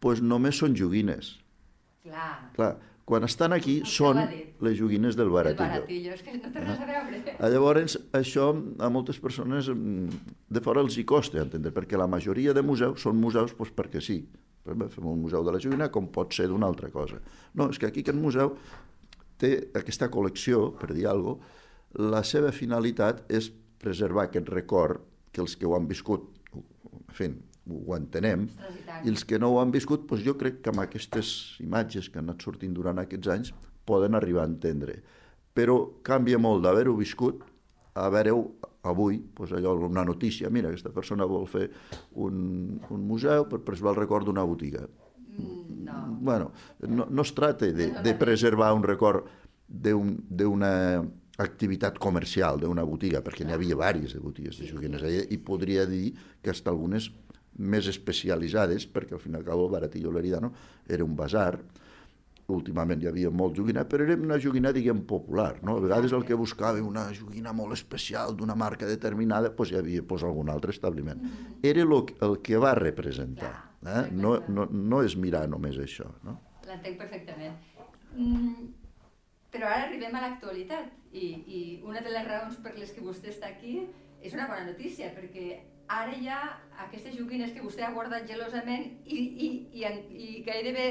pues 0.00 0.20
només 0.24 0.56
són 0.58 0.74
joguines. 0.74 1.36
Clar. 2.02 2.50
Clar, 2.56 2.72
quan 3.12 3.26
estan 3.28 3.52
aquí 3.52 3.80
són 3.84 4.22
les 4.64 4.78
joguines 4.78 5.18
del 5.18 5.28
El 5.28 5.34
baratillo. 5.34 5.82
baratillo, 5.82 6.14
és 6.16 6.22
que 6.24 6.32
no 6.38 6.48
té 6.52 6.62
res 6.62 6.78
a 6.80 6.86
veure. 6.88 7.34
Ah, 7.36 7.50
Llavors, 7.52 7.98
això 8.16 8.46
a 8.80 8.88
moltes 8.92 9.18
persones 9.20 9.68
mm, 9.68 10.22
de 10.48 10.62
fora 10.64 10.80
els 10.80 10.96
hi 10.96 11.04
costa 11.04 11.42
entendre, 11.42 11.74
perquè 11.76 12.00
la 12.00 12.08
majoria 12.08 12.54
de 12.56 12.64
museus 12.64 13.04
són 13.04 13.20
museus 13.20 13.52
doncs, 13.52 13.74
perquè 13.76 14.00
sí. 14.00 14.22
Fem 14.62 15.06
un 15.10 15.18
museu 15.18 15.42
de 15.44 15.52
la 15.52 15.58
joguina 15.60 15.90
com 15.90 16.06
pot 16.14 16.32
ser 16.32 16.46
d'una 16.48 16.68
altra 16.70 16.88
cosa. 16.94 17.18
No, 17.58 17.66
és 17.74 17.80
que 17.82 17.90
aquí 17.90 18.04
aquest 18.04 18.16
museu 18.16 18.54
té 19.42 19.56
aquesta 19.74 20.08
col·lecció, 20.08 20.68
per 20.78 20.92
dir 20.94 21.08
alguna 21.10 21.36
cosa, 21.42 21.58
la 22.14 22.22
seva 22.24 22.52
finalitat 22.56 23.26
és 23.28 23.50
preservar 23.82 24.30
aquest 24.30 24.48
record 24.48 25.02
que 25.34 25.42
els 25.42 25.58
que 25.58 25.66
ho 25.68 25.74
han 25.76 25.90
viscut, 25.90 26.30
en 26.54 27.12
fi, 27.12 27.28
ho 27.70 27.94
entenem, 27.96 28.48
i 29.04 29.08
els 29.12 29.24
que 29.24 29.38
no 29.38 29.52
ho 29.52 29.60
han 29.60 29.70
viscut, 29.70 30.06
doncs 30.10 30.24
jo 30.26 30.34
crec 30.38 30.60
que 30.62 30.70
amb 30.72 30.80
aquestes 30.82 31.58
imatges 31.62 32.08
que 32.10 32.18
han 32.18 32.28
anat 32.30 32.42
sortint 32.42 32.74
durant 32.74 32.98
aquests 32.98 33.28
anys 33.28 33.52
poden 33.86 34.14
arribar 34.18 34.42
a 34.42 34.50
entendre. 34.50 35.00
Però 35.54 35.76
canvia 36.02 36.38
molt 36.38 36.62
d'haver-ho 36.64 36.94
viscut 36.96 37.42
a 37.94 38.06
haver-ho 38.06 38.40
avui, 38.88 39.20
doncs 39.36 39.52
allò, 39.52 39.74
una 39.86 40.02
notícia, 40.04 40.50
mira, 40.50 40.68
aquesta 40.72 40.90
persona 40.90 41.24
vol 41.28 41.46
fer 41.46 41.68
un, 42.18 42.80
un 42.90 43.06
museu 43.06 43.44
per 43.46 43.60
preservar 43.62 43.92
el 43.94 44.00
record 44.00 44.26
d'una 44.26 44.44
botiga. 44.44 44.86
Mm, 45.38 45.60
No. 45.82 46.18
Bueno, 46.20 46.52
no, 46.86 47.06
no 47.10 47.22
es 47.22 47.32
tracta 47.34 47.66
de, 47.66 47.88
de 48.04 48.14
preservar 48.14 48.72
un 48.72 48.82
record 48.84 49.26
d'un- 49.66 50.16
d'una 50.30 51.02
activitat 51.42 51.98
comercial, 51.98 52.60
d'una 52.60 52.84
botiga, 52.86 53.20
perquè 53.24 53.44
n'hi 53.44 53.52
havia 53.52 53.74
diverses 53.74 54.12
de 54.14 54.20
botigues 54.20 54.58
de 54.60 54.68
joguines 54.68 55.02
allà, 55.02 55.24
i 55.28 55.38
podria 55.38 55.84
dir 55.86 56.12
que 56.40 56.50
hasta 56.50 56.70
algunes 56.70 57.10
més 57.58 57.88
especialitzades, 57.90 58.86
perquè 58.88 59.16
al 59.16 59.22
final 59.22 59.40
i 59.40 59.44
al 59.44 59.48
cabo 59.50 59.68
Baratillo 59.68 60.12
Leridano 60.12 60.52
era 60.88 61.04
un 61.04 61.16
basar, 61.16 61.58
últimament 62.52 63.02
hi 63.02 63.08
havia 63.08 63.30
molt 63.30 63.56
joguina, 63.56 63.84
però 63.88 64.04
era 64.04 64.16
una 64.18 64.38
joguina, 64.42 64.72
diguem, 64.74 65.02
popular, 65.08 65.60
no? 65.62 65.76
A 65.78 65.84
vegades 65.84 66.12
el 66.16 66.24
que 66.28 66.38
buscava 66.38 66.82
una 66.82 67.06
joguina 67.14 67.52
molt 67.56 67.76
especial 67.76 68.36
d'una 68.36 68.56
marca 68.58 68.88
determinada, 68.88 69.52
doncs 69.56 69.72
hi 69.72 69.78
havia 69.80 70.02
doncs, 70.02 70.26
algun 70.28 70.50
altre 70.52 70.74
establiment. 70.74 71.22
Era 71.62 71.84
el, 71.86 71.96
el 72.28 72.38
que 72.44 72.60
va 72.60 72.74
representar, 72.78 73.52
eh? 73.86 74.04
no, 74.12 74.38
no, 74.48 74.68
no 74.70 75.02
és 75.06 75.16
mirar 75.16 75.46
només 75.48 75.78
això, 75.78 76.10
no? 76.26 76.38
L'entenc 76.68 76.98
perfectament. 77.00 77.58
Mm, 78.12 78.70
però 79.52 79.68
ara 79.68 79.88
arribem 79.88 80.14
a 80.16 80.22
l'actualitat 80.26 80.90
i, 81.12 81.26
i 81.46 81.60
una 81.88 82.02
de 82.04 82.12
les 82.12 82.26
raons 82.28 82.58
per 82.64 82.74
les 82.76 82.92
que 82.92 83.04
vostè 83.04 83.32
està 83.32 83.50
aquí 83.52 83.82
és 84.22 84.34
una 84.36 84.46
bona 84.48 84.64
notícia, 84.68 85.10
perquè 85.16 85.60
ara 85.92 86.14
hi 86.16 86.28
ha 86.32 86.40
aquestes 86.86 87.14
joguines 87.18 87.52
que 87.54 87.62
vostè 87.64 87.84
ha 87.86 87.92
guardat 87.94 88.24
gelosament 88.28 88.86
i, 89.06 89.18
i, 89.18 89.48
i, 89.80 89.84
i 90.26 90.30
gairebé 90.46 90.86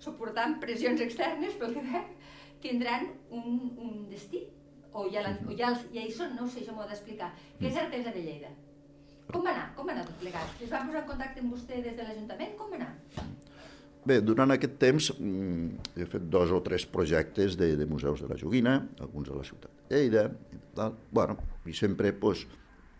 suportant 0.00 0.56
pressions 0.62 1.00
externes, 1.04 1.54
pel 1.60 1.74
que 1.76 1.82
veig, 1.84 2.14
tindran 2.64 3.10
un, 3.30 3.60
un 3.76 4.06
destí. 4.10 4.46
O 4.92 5.04
ja, 5.12 5.20
l'han- 5.22 5.44
o 5.46 5.54
ja, 5.54 5.68
els- 5.74 5.84
ja 5.94 6.02
hi 6.02 6.10
són, 6.10 6.32
no 6.34 6.46
ho 6.46 6.48
sé, 6.50 6.64
això 6.64 6.72
m'ho 6.74 6.82
ha 6.82 6.88
d'explicar. 6.90 7.28
Què 7.60 7.68
és 7.68 7.76
Artesa 7.78 8.10
de 8.16 8.22
Lleida? 8.24 8.48
Com 9.30 9.44
va 9.46 9.52
anar? 9.52 9.68
Com 9.76 9.86
va 9.86 9.92
anar 9.94 10.06
tot 10.08 10.16
plegat? 10.18 10.56
Es 10.64 10.72
va 10.72 10.80
posar 10.86 11.04
en 11.04 11.08
contacte 11.12 11.44
amb 11.44 11.52
vostè 11.54 11.78
des 11.84 11.94
de 11.94 12.02
l'Ajuntament? 12.08 12.56
Com 12.58 12.72
va 12.72 12.80
anar? 12.80 12.88
Bé, 14.08 14.16
durant 14.24 14.50
aquest 14.50 14.78
temps 14.80 15.10
mm, 15.12 15.92
he 16.00 16.06
fet 16.08 16.24
dos 16.32 16.50
o 16.56 16.58
tres 16.66 16.86
projectes 16.88 17.54
de, 17.60 17.68
de 17.76 17.86
museus 17.86 18.22
de 18.24 18.30
la 18.32 18.38
joguina, 18.40 18.78
alguns 19.04 19.28
a 19.30 19.36
la 19.36 19.44
ciutat 19.46 19.70
de 19.90 20.00
Lleida, 20.00 20.24
i 20.56 20.58
tal. 20.74 20.96
Bueno, 21.12 21.36
i 21.68 21.76
sempre 21.76 22.10
doncs, 22.16 22.46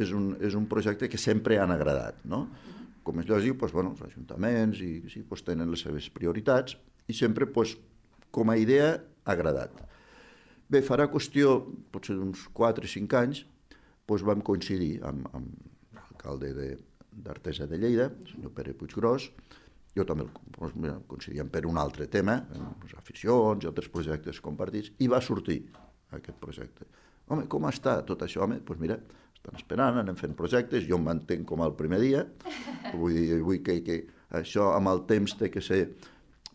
és, 0.01 0.13
un, 0.17 0.33
és 0.41 0.55
un 0.59 0.67
projecte 0.71 1.09
que 1.09 1.19
sempre 1.21 1.59
han 1.61 1.71
agradat, 1.75 2.23
no? 2.25 2.47
Com 3.05 3.21
és 3.23 3.29
lògic, 3.31 3.57
doncs, 3.61 3.73
bueno, 3.73 3.95
els 3.95 4.03
ajuntaments 4.09 4.81
i, 4.85 4.91
sí, 5.13 5.23
doncs, 5.29 5.45
tenen 5.47 5.71
les 5.73 5.81
seves 5.87 6.09
prioritats 6.13 6.77
i 7.09 7.17
sempre, 7.17 7.47
doncs, 7.47 7.77
com 8.31 8.51
a 8.53 8.57
idea, 8.61 8.93
ha 9.25 9.33
agradat. 9.35 9.73
Bé, 10.71 10.83
farà 10.87 11.09
qüestió, 11.11 11.57
potser 11.91 12.15
d'uns 12.15 12.45
4 12.55 12.87
o 12.87 12.91
5 12.93 13.17
anys, 13.19 13.45
doncs 14.07 14.23
vam 14.27 14.43
coincidir 14.47 15.01
amb, 15.07 15.27
amb 15.35 15.97
l'alcalde 15.97 16.53
de- 16.55 16.77
d'Artesa 17.11 17.67
de, 17.67 17.77
Lleida, 17.79 18.05
el 18.21 18.29
senyor 18.31 18.53
Pere 18.55 18.73
Puiggròs, 18.79 19.31
jo 19.97 20.05
també 20.07 20.23
el- 20.23 20.31
doncs, 20.55 20.77
mira, 20.79 20.95
coincidíem 21.11 21.49
per 21.51 21.65
un 21.67 21.77
altre 21.83 22.07
tema, 22.07 22.37
eh, 22.55 22.61
les 22.85 22.95
aficions 22.95 23.65
i 23.65 23.67
altres 23.67 23.89
projectes 23.91 24.39
compartits, 24.41 24.93
i 25.03 25.09
va 25.11 25.21
sortir 25.21 25.65
aquest 26.13 26.39
projecte. 26.39 26.87
Home, 27.31 27.49
com 27.49 27.67
està 27.67 28.05
tot 28.07 28.23
això? 28.23 28.43
Home, 28.47 28.61
doncs 28.61 28.81
mira, 28.81 29.01
estan 29.41 29.57
esperant, 29.57 29.97
anem 29.97 30.17
fent 30.21 30.37
projectes, 30.37 30.85
jo 30.85 30.99
em 31.01 31.07
mantenc 31.07 31.47
com 31.49 31.63
el 31.65 31.73
primer 31.79 32.01
dia, 32.03 32.27
vull 33.01 33.17
dir, 33.17 33.41
vull 33.41 33.63
que, 33.65 33.81
que 33.87 34.03
això 34.37 34.75
amb 34.77 34.93
el 34.93 35.07
temps 35.09 35.35
té 35.41 35.49
que 35.51 35.63
ser 35.65 35.87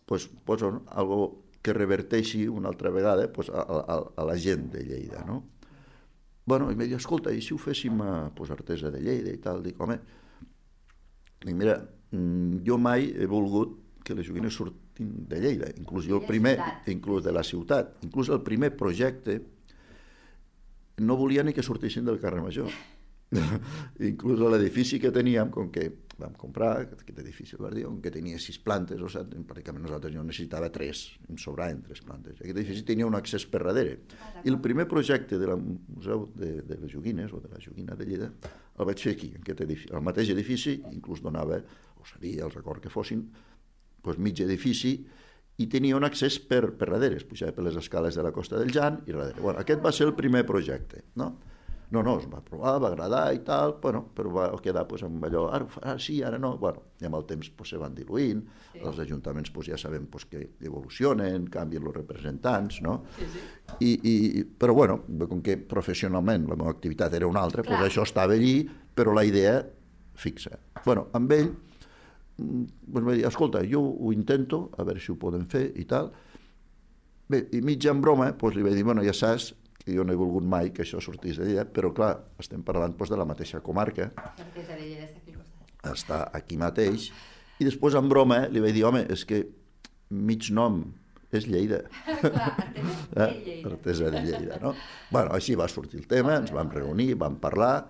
pues, 0.06 0.28
pues, 0.46 0.62
algo 0.62 1.18
que 1.60 1.74
reverteixi 1.74 2.46
una 2.46 2.70
altra 2.70 2.92
vegada 2.94 3.26
pues, 3.32 3.50
a, 3.50 3.64
a, 3.66 3.98
a 4.06 4.26
la 4.28 4.36
gent 4.38 4.70
de 4.70 4.84
Lleida, 4.86 5.24
no? 5.26 5.42
Bueno, 6.46 6.68
i 6.70 6.76
em 6.76 6.84
diu, 6.84 6.94
escolta, 7.00 7.32
i 7.34 7.42
si 7.42 7.56
ho 7.56 7.58
féssim 7.58 7.98
a 8.06 8.28
pues, 8.30 8.52
Artesa 8.54 8.92
de 8.94 9.00
Lleida 9.02 9.32
i 9.34 9.40
tal? 9.42 9.64
Dic, 9.64 9.80
home, 9.82 9.98
dic, 11.42 11.56
mira, 11.58 11.80
mm, 12.14 12.62
jo 12.68 12.78
mai 12.78 13.10
he 13.10 13.26
volgut 13.26 13.80
que 14.06 14.14
les 14.14 14.30
joguines 14.30 14.54
surtin 14.54 15.10
de 15.26 15.42
Lleida, 15.42 15.72
inclús 15.74 16.06
jo 16.06 16.20
el 16.20 16.28
primer, 16.28 16.54
inclús 16.86 17.26
de 17.26 17.34
la 17.34 17.42
ciutat, 17.42 17.96
inclús 18.06 18.30
el 18.30 18.44
primer 18.46 18.76
projecte 18.78 19.40
no 20.98 21.16
volia 21.16 21.44
ni 21.44 21.52
que 21.52 21.64
sortissin 21.64 22.04
del 22.04 22.20
carrer 22.20 22.42
Major. 22.42 22.70
Inclús 24.10 24.40
l'edifici 24.40 25.00
que 25.02 25.10
teníem, 25.12 25.50
com 25.50 25.70
que 25.74 25.88
vam 26.16 26.32
comprar 26.38 26.70
aquest 26.84 27.18
edifici, 27.20 27.56
el 27.58 27.74
dir, 27.74 27.84
que 28.02 28.12
tenia 28.14 28.38
sis 28.40 28.56
plantes, 28.62 29.02
o 29.02 29.08
sigui, 29.12 29.42
pràcticament 29.48 29.84
nosaltres 29.84 30.14
jo 30.14 30.22
necessitava 30.24 30.70
tres, 30.72 31.02
em 31.28 31.36
sobraven 31.40 31.82
tres 31.84 32.00
plantes. 32.06 32.38
Aquest 32.38 32.56
edifici 32.56 32.86
tenia 32.88 33.08
un 33.08 33.18
accés 33.18 33.44
per 33.50 33.60
darrere. 33.66 33.98
I 34.44 34.52
el 34.52 34.60
primer 34.64 34.86
projecte 34.88 35.40
del 35.42 35.56
Museu 35.58 36.28
de, 36.36 36.54
de 36.64 36.78
les 36.80 36.94
Joguines, 36.94 37.34
o 37.36 37.42
de 37.42 37.52
la 37.52 37.60
Joguina 37.60 37.98
de 37.98 38.08
Lleida, 38.08 38.30
el 38.78 38.88
vaig 38.88 39.04
fer 39.04 39.16
aquí, 39.16 39.34
en 39.34 39.44
aquest 39.44 39.60
edifici. 39.66 39.92
El 39.92 40.06
mateix 40.06 40.32
edifici, 40.32 40.78
inclús 40.94 41.20
donava, 41.24 41.60
o 42.00 42.08
seria 42.08 42.46
els 42.48 42.56
acords 42.56 42.86
que 42.86 42.92
fossin, 42.92 43.26
doncs 44.06 44.22
mig 44.22 44.40
edifici, 44.46 44.96
i 45.56 45.66
tenia 45.72 45.96
un 45.96 46.04
accés 46.04 46.38
per, 46.38 46.62
per 46.76 46.90
darrere, 46.92 47.16
es 47.20 47.26
pujava 47.28 47.54
per 47.56 47.64
les 47.64 47.76
escales 47.80 48.16
de 48.16 48.24
la 48.24 48.32
Costa 48.32 48.58
del 48.60 48.72
Jan 48.72 49.02
i 49.06 49.12
darrere. 49.12 49.40
Bueno, 49.40 49.60
aquest 49.62 49.84
va 49.84 49.92
ser 49.92 50.10
el 50.10 50.16
primer 50.18 50.44
projecte, 50.48 51.04
no? 51.16 51.34
No, 51.88 52.02
no, 52.02 52.16
es 52.18 52.24
va 52.26 52.40
provar, 52.42 52.72
va 52.82 52.88
agradar 52.90 53.28
i 53.36 53.38
tal, 53.46 53.76
bueno, 53.82 54.00
però 54.14 54.32
va 54.34 54.46
quedar 54.62 54.82
pues, 54.90 55.04
amb 55.06 55.22
allò, 55.28 55.44
ara, 55.54 55.68
ara 55.84 56.00
sí, 56.02 56.16
ara 56.26 56.38
no, 56.42 56.56
bueno, 56.58 56.82
i 56.98 57.06
amb 57.06 57.14
el 57.14 57.26
temps 57.28 57.50
pues, 57.54 57.70
se 57.70 57.78
van 57.78 57.94
diluint, 57.94 58.40
sí. 58.72 58.80
els 58.82 58.98
ajuntaments 59.04 59.52
pues, 59.54 59.68
ja 59.70 59.78
sabem 59.78 60.08
pues, 60.10 60.26
que 60.26 60.42
evolucionen, 60.66 61.46
canvien 61.52 61.86
els 61.86 61.94
representants, 61.94 62.80
no? 62.82 62.96
Sí, 63.20 63.28
sí. 63.36 63.44
I, 63.78 63.92
i, 64.02 64.42
però 64.58 64.74
bueno, 64.74 64.98
com 65.30 65.44
que 65.46 65.54
professionalment 65.70 66.48
la 66.50 66.58
meva 66.58 66.74
activitat 66.74 67.14
era 67.20 67.30
una 67.30 67.46
altra, 67.46 67.62
pues, 67.66 67.86
això 67.86 68.02
estava 68.02 68.34
allí, 68.34 68.64
però 68.96 69.14
la 69.14 69.24
idea 69.28 69.60
fixa. 70.18 70.58
Bueno, 70.82 71.06
amb 71.14 71.38
ell 71.38 71.52
pues, 72.36 73.04
va 73.04 73.14
dir, 73.14 73.24
escolta, 73.28 73.62
jo 73.66 73.82
ho 73.82 74.12
intento, 74.12 74.70
a 74.76 74.84
veure 74.84 75.02
si 75.02 75.12
ho 75.12 75.18
podem 75.20 75.46
fer 75.50 75.70
i 75.80 75.86
tal. 75.88 76.12
Bé, 77.26 77.46
i 77.56 77.62
mitja 77.64 77.90
en 77.90 78.02
broma, 78.04 78.30
pues, 78.38 78.54
li 78.54 78.64
vaig 78.66 78.76
dir, 78.78 78.84
bueno, 78.86 79.04
ja 79.06 79.14
saps, 79.16 79.54
que 79.86 79.94
jo 79.94 80.02
no 80.02 80.12
he 80.12 80.18
volgut 80.18 80.42
mai 80.42 80.72
que 80.74 80.82
això 80.82 80.98
sortís 81.02 81.38
de 81.38 81.46
Lleida, 81.46 81.62
però 81.70 81.92
clar, 81.94 82.10
estem 82.42 82.62
parlant 82.66 82.96
doncs, 82.98 83.12
de 83.12 83.18
la 83.20 83.26
mateixa 83.28 83.60
comarca. 83.62 84.08
Està 85.86 86.24
aquí 86.34 86.58
mateix. 86.58 87.12
I 87.62 87.68
després, 87.68 87.94
en 87.94 88.10
broma, 88.10 88.44
li 88.50 88.62
vaig 88.64 88.74
dir, 88.74 88.82
home, 88.88 89.04
és 89.14 89.22
que 89.24 89.44
mig 90.10 90.50
nom 90.50 90.82
és 91.30 91.46
Lleida. 91.46 91.84
clar, 92.22 92.50
artesa 92.56 93.20
de 93.20 93.28
eh? 93.28 93.44
Lleida. 93.44 93.70
Artesa 93.70 94.10
de 94.10 94.24
Lleida, 94.24 94.58
no? 94.62 94.74
bueno, 95.12 95.30
així 95.38 95.54
va 95.54 95.70
sortir 95.70 96.02
el 96.02 96.10
tema, 96.10 96.40
ens 96.40 96.50
vam 96.54 96.72
reunir, 96.74 97.12
vam 97.22 97.38
parlar, 97.42 97.86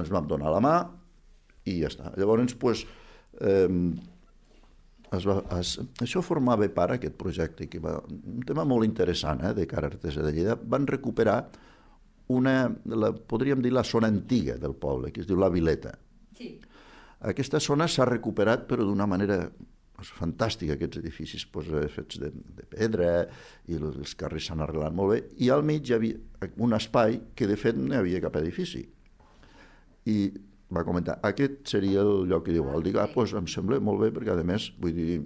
ens 0.00 0.08
vam 0.14 0.28
donar 0.30 0.52
la 0.54 0.64
mà 0.64 0.76
i 1.68 1.82
ja 1.82 1.92
està. 1.92 2.14
Llavors, 2.16 2.40
doncs, 2.40 2.56
eh, 3.40 3.68
es 5.16 5.24
va, 5.24 5.38
es, 5.58 5.76
això 6.04 6.22
formava 6.24 6.68
part, 6.74 6.96
aquest 6.96 7.16
projecte, 7.20 7.68
que 7.70 7.80
va, 7.80 7.96
un 8.04 8.44
tema 8.46 8.66
molt 8.68 8.86
interessant 8.88 9.44
eh, 9.46 9.54
de 9.56 9.66
cara 9.70 9.88
a 9.88 9.94
Artesa 9.94 10.24
de 10.24 10.34
Lleida. 10.34 10.58
Van 10.60 10.86
recuperar 10.86 11.38
una, 12.34 12.58
la, 12.92 13.12
podríem 13.12 13.62
dir 13.64 13.72
la 13.72 13.84
zona 13.84 14.10
antiga 14.12 14.58
del 14.60 14.76
poble, 14.76 15.12
que 15.12 15.24
es 15.24 15.30
diu 15.30 15.38
la 15.40 15.48
Vileta. 15.52 15.94
Sí. 16.36 16.52
Aquesta 17.28 17.60
zona 17.60 17.88
s'ha 17.88 18.06
recuperat, 18.06 18.68
però 18.68 18.84
d'una 18.86 19.08
manera 19.10 19.40
és 19.98 20.10
fantàstica, 20.14 20.76
aquests 20.76 21.00
edificis 21.00 21.44
pues, 21.50 21.70
eh, 21.74 21.88
fets 21.90 22.20
de, 22.22 22.30
de 22.30 22.66
pedra 22.70 23.08
i 23.66 23.78
els, 23.78 23.96
els 23.98 24.12
carrers 24.18 24.46
s'han 24.46 24.62
arreglat 24.62 24.94
molt 24.94 25.14
bé, 25.14 25.22
i 25.42 25.48
al 25.50 25.64
mig 25.66 25.88
hi 25.88 25.96
havia 25.96 26.50
un 26.62 26.76
espai 26.76 27.18
que 27.34 27.48
de 27.50 27.56
fet 27.58 27.80
no 27.80 27.96
hi 27.96 27.98
havia 28.02 28.22
cap 28.22 28.38
edifici. 28.38 28.84
I 30.08 30.18
va 30.74 30.84
comentar, 30.84 31.18
aquest 31.24 31.62
seria 31.70 32.02
el 32.04 32.26
lloc 32.28 32.46
que 32.46 32.54
diu, 32.56 32.68
dic, 32.84 32.98
ah, 33.00 33.08
doncs 33.14 33.34
em 33.38 33.46
sembla 33.48 33.80
molt 33.80 34.02
bé, 34.02 34.10
perquè 34.14 34.34
a 34.34 34.44
més, 34.46 34.70
vull 34.80 34.96
dir, 34.96 35.20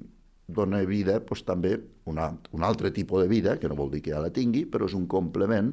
dona 0.53 0.83
vida 0.87 1.19
doncs, 1.21 1.43
també 1.47 1.75
una, 2.11 2.31
un 2.53 2.63
altre 2.67 2.93
tipus 2.95 3.25
de 3.25 3.29
vida, 3.31 3.57
que 3.59 3.69
no 3.71 3.79
vol 3.79 3.91
dir 3.91 4.03
que 4.05 4.13
ja 4.15 4.23
la 4.23 4.33
tingui, 4.35 4.65
però 4.71 4.87
és 4.87 4.95
un 4.99 5.07
complement, 5.11 5.73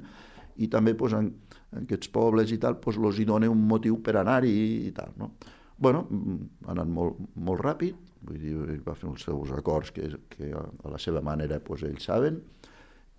i 0.58 0.68
també 0.72 0.96
doncs, 0.98 1.16
en, 1.18 1.32
en 1.74 1.86
aquests 1.86 2.12
pobles 2.14 2.52
i 2.52 2.60
tal, 2.62 2.80
doncs, 2.82 3.00
los 3.02 3.20
hi 3.20 3.28
dona 3.30 3.50
un 3.52 3.62
motiu 3.68 4.00
per 4.04 4.18
anar-hi 4.20 4.54
i 4.90 4.94
tal, 4.96 5.14
no? 5.20 5.34
bueno, 5.80 6.06
ha 6.66 6.74
anat 6.74 6.90
molt, 6.92 7.20
molt 7.36 7.64
ràpid, 7.64 8.08
vull 8.28 8.40
dir, 8.42 8.56
va 8.84 8.98
fer 9.00 9.08
els 9.10 9.24
seus 9.24 9.54
acords 9.56 9.94
que, 9.96 10.10
que 10.34 10.52
a 10.52 10.92
la 10.92 11.00
seva 11.00 11.22
manera 11.24 11.62
doncs, 11.64 11.86
ells 11.88 12.10
saben, 12.10 12.42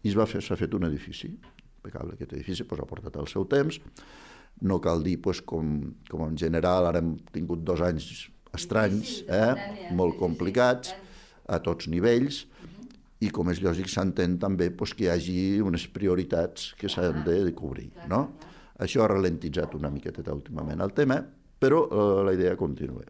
i 0.02 0.12
s'ha 0.12 0.26
fet, 0.28 0.44
fet 0.56 0.74
un 0.76 0.88
edifici, 0.88 1.30
impecable, 1.80 2.16
aquest 2.16 2.34
edifici 2.36 2.66
doncs, 2.66 2.84
ha 2.84 2.90
portat 2.90 3.16
el 3.20 3.30
seu 3.32 3.46
temps, 3.48 3.80
no 4.60 4.80
cal 4.80 5.02
dir 5.04 5.18
pues, 5.22 5.40
com, 5.40 5.92
com 6.10 6.26
en 6.26 6.36
general 6.38 6.88
ara 6.88 7.00
hem 7.00 7.14
tingut 7.32 7.64
dos 7.64 7.80
anys 7.84 8.28
estranys, 8.56 9.20
eh? 9.30 9.90
molt 9.96 10.18
complicats, 10.20 10.94
a 11.50 11.58
tots 11.62 11.88
nivells, 11.90 12.44
i 13.20 13.28
com 13.34 13.50
és 13.52 13.60
lògic 13.62 13.90
s'entén 13.92 14.38
també 14.40 14.70
pues, 14.72 14.94
que 14.96 15.06
hi 15.06 15.10
hagi 15.12 15.40
unes 15.64 15.86
prioritats 15.92 16.72
que 16.80 16.88
s'han 16.88 17.24
de, 17.26 17.40
de 17.48 17.54
cobrir. 17.56 17.90
No? 18.10 18.26
Això 18.80 19.04
ha 19.04 19.10
ralentitzat 19.12 19.74
una 19.76 19.90
miqueta 19.92 20.24
últimament 20.32 20.80
el 20.80 20.94
tema, 20.96 21.20
però 21.60 21.84
eh, 21.84 22.20
la 22.28 22.36
idea 22.36 22.56
continua. 22.56 23.04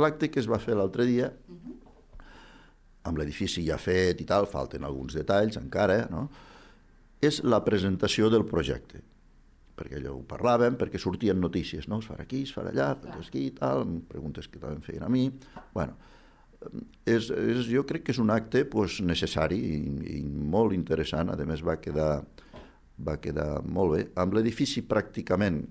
L'acte 0.00 0.28
que 0.32 0.40
es 0.42 0.48
va 0.48 0.60
fer 0.60 0.76
l'altre 0.76 1.06
dia, 1.08 1.30
amb 3.04 3.20
l'edifici 3.20 3.64
ja 3.66 3.76
fet 3.80 4.20
i 4.24 4.28
tal, 4.28 4.48
falten 4.48 4.84
alguns 4.84 5.16
detalls 5.16 5.58
encara, 5.60 6.04
no? 6.12 6.28
és 7.24 7.40
la 7.44 7.60
presentació 7.64 8.30
del 8.32 8.44
projecte 8.48 9.00
perquè 9.74 9.98
allò 9.98 10.16
ho 10.18 10.24
parlàvem, 10.28 10.78
perquè 10.80 11.00
sortien 11.02 11.40
notícies, 11.42 11.88
no? 11.90 12.00
es 12.02 12.08
farà 12.10 12.24
aquí, 12.26 12.44
es 12.46 12.54
farà 12.54 12.72
allà, 12.72 12.90
es 13.18 13.30
aquí 13.30 13.48
i 13.48 13.54
tal, 13.56 13.84
preguntes 14.10 14.48
que 14.48 14.62
també 14.62 14.84
feien 14.86 15.06
a 15.06 15.10
mi. 15.10 15.28
bueno, 15.74 15.96
és, 17.04 17.28
és, 17.30 17.66
jo 17.68 17.84
crec 17.88 18.06
que 18.06 18.14
és 18.14 18.20
un 18.22 18.32
acte 18.34 18.64
pues, 18.70 19.00
necessari 19.04 19.58
i, 19.58 19.78
i 20.18 20.20
molt 20.24 20.74
interessant, 20.76 21.32
a 21.32 21.38
més 21.46 21.64
va 21.66 21.76
quedar, 21.82 22.24
va 23.04 23.18
quedar 23.20 23.48
molt 23.66 23.96
bé, 23.96 24.04
amb 24.20 24.36
l'edifici 24.36 24.84
pràcticament 24.86 25.64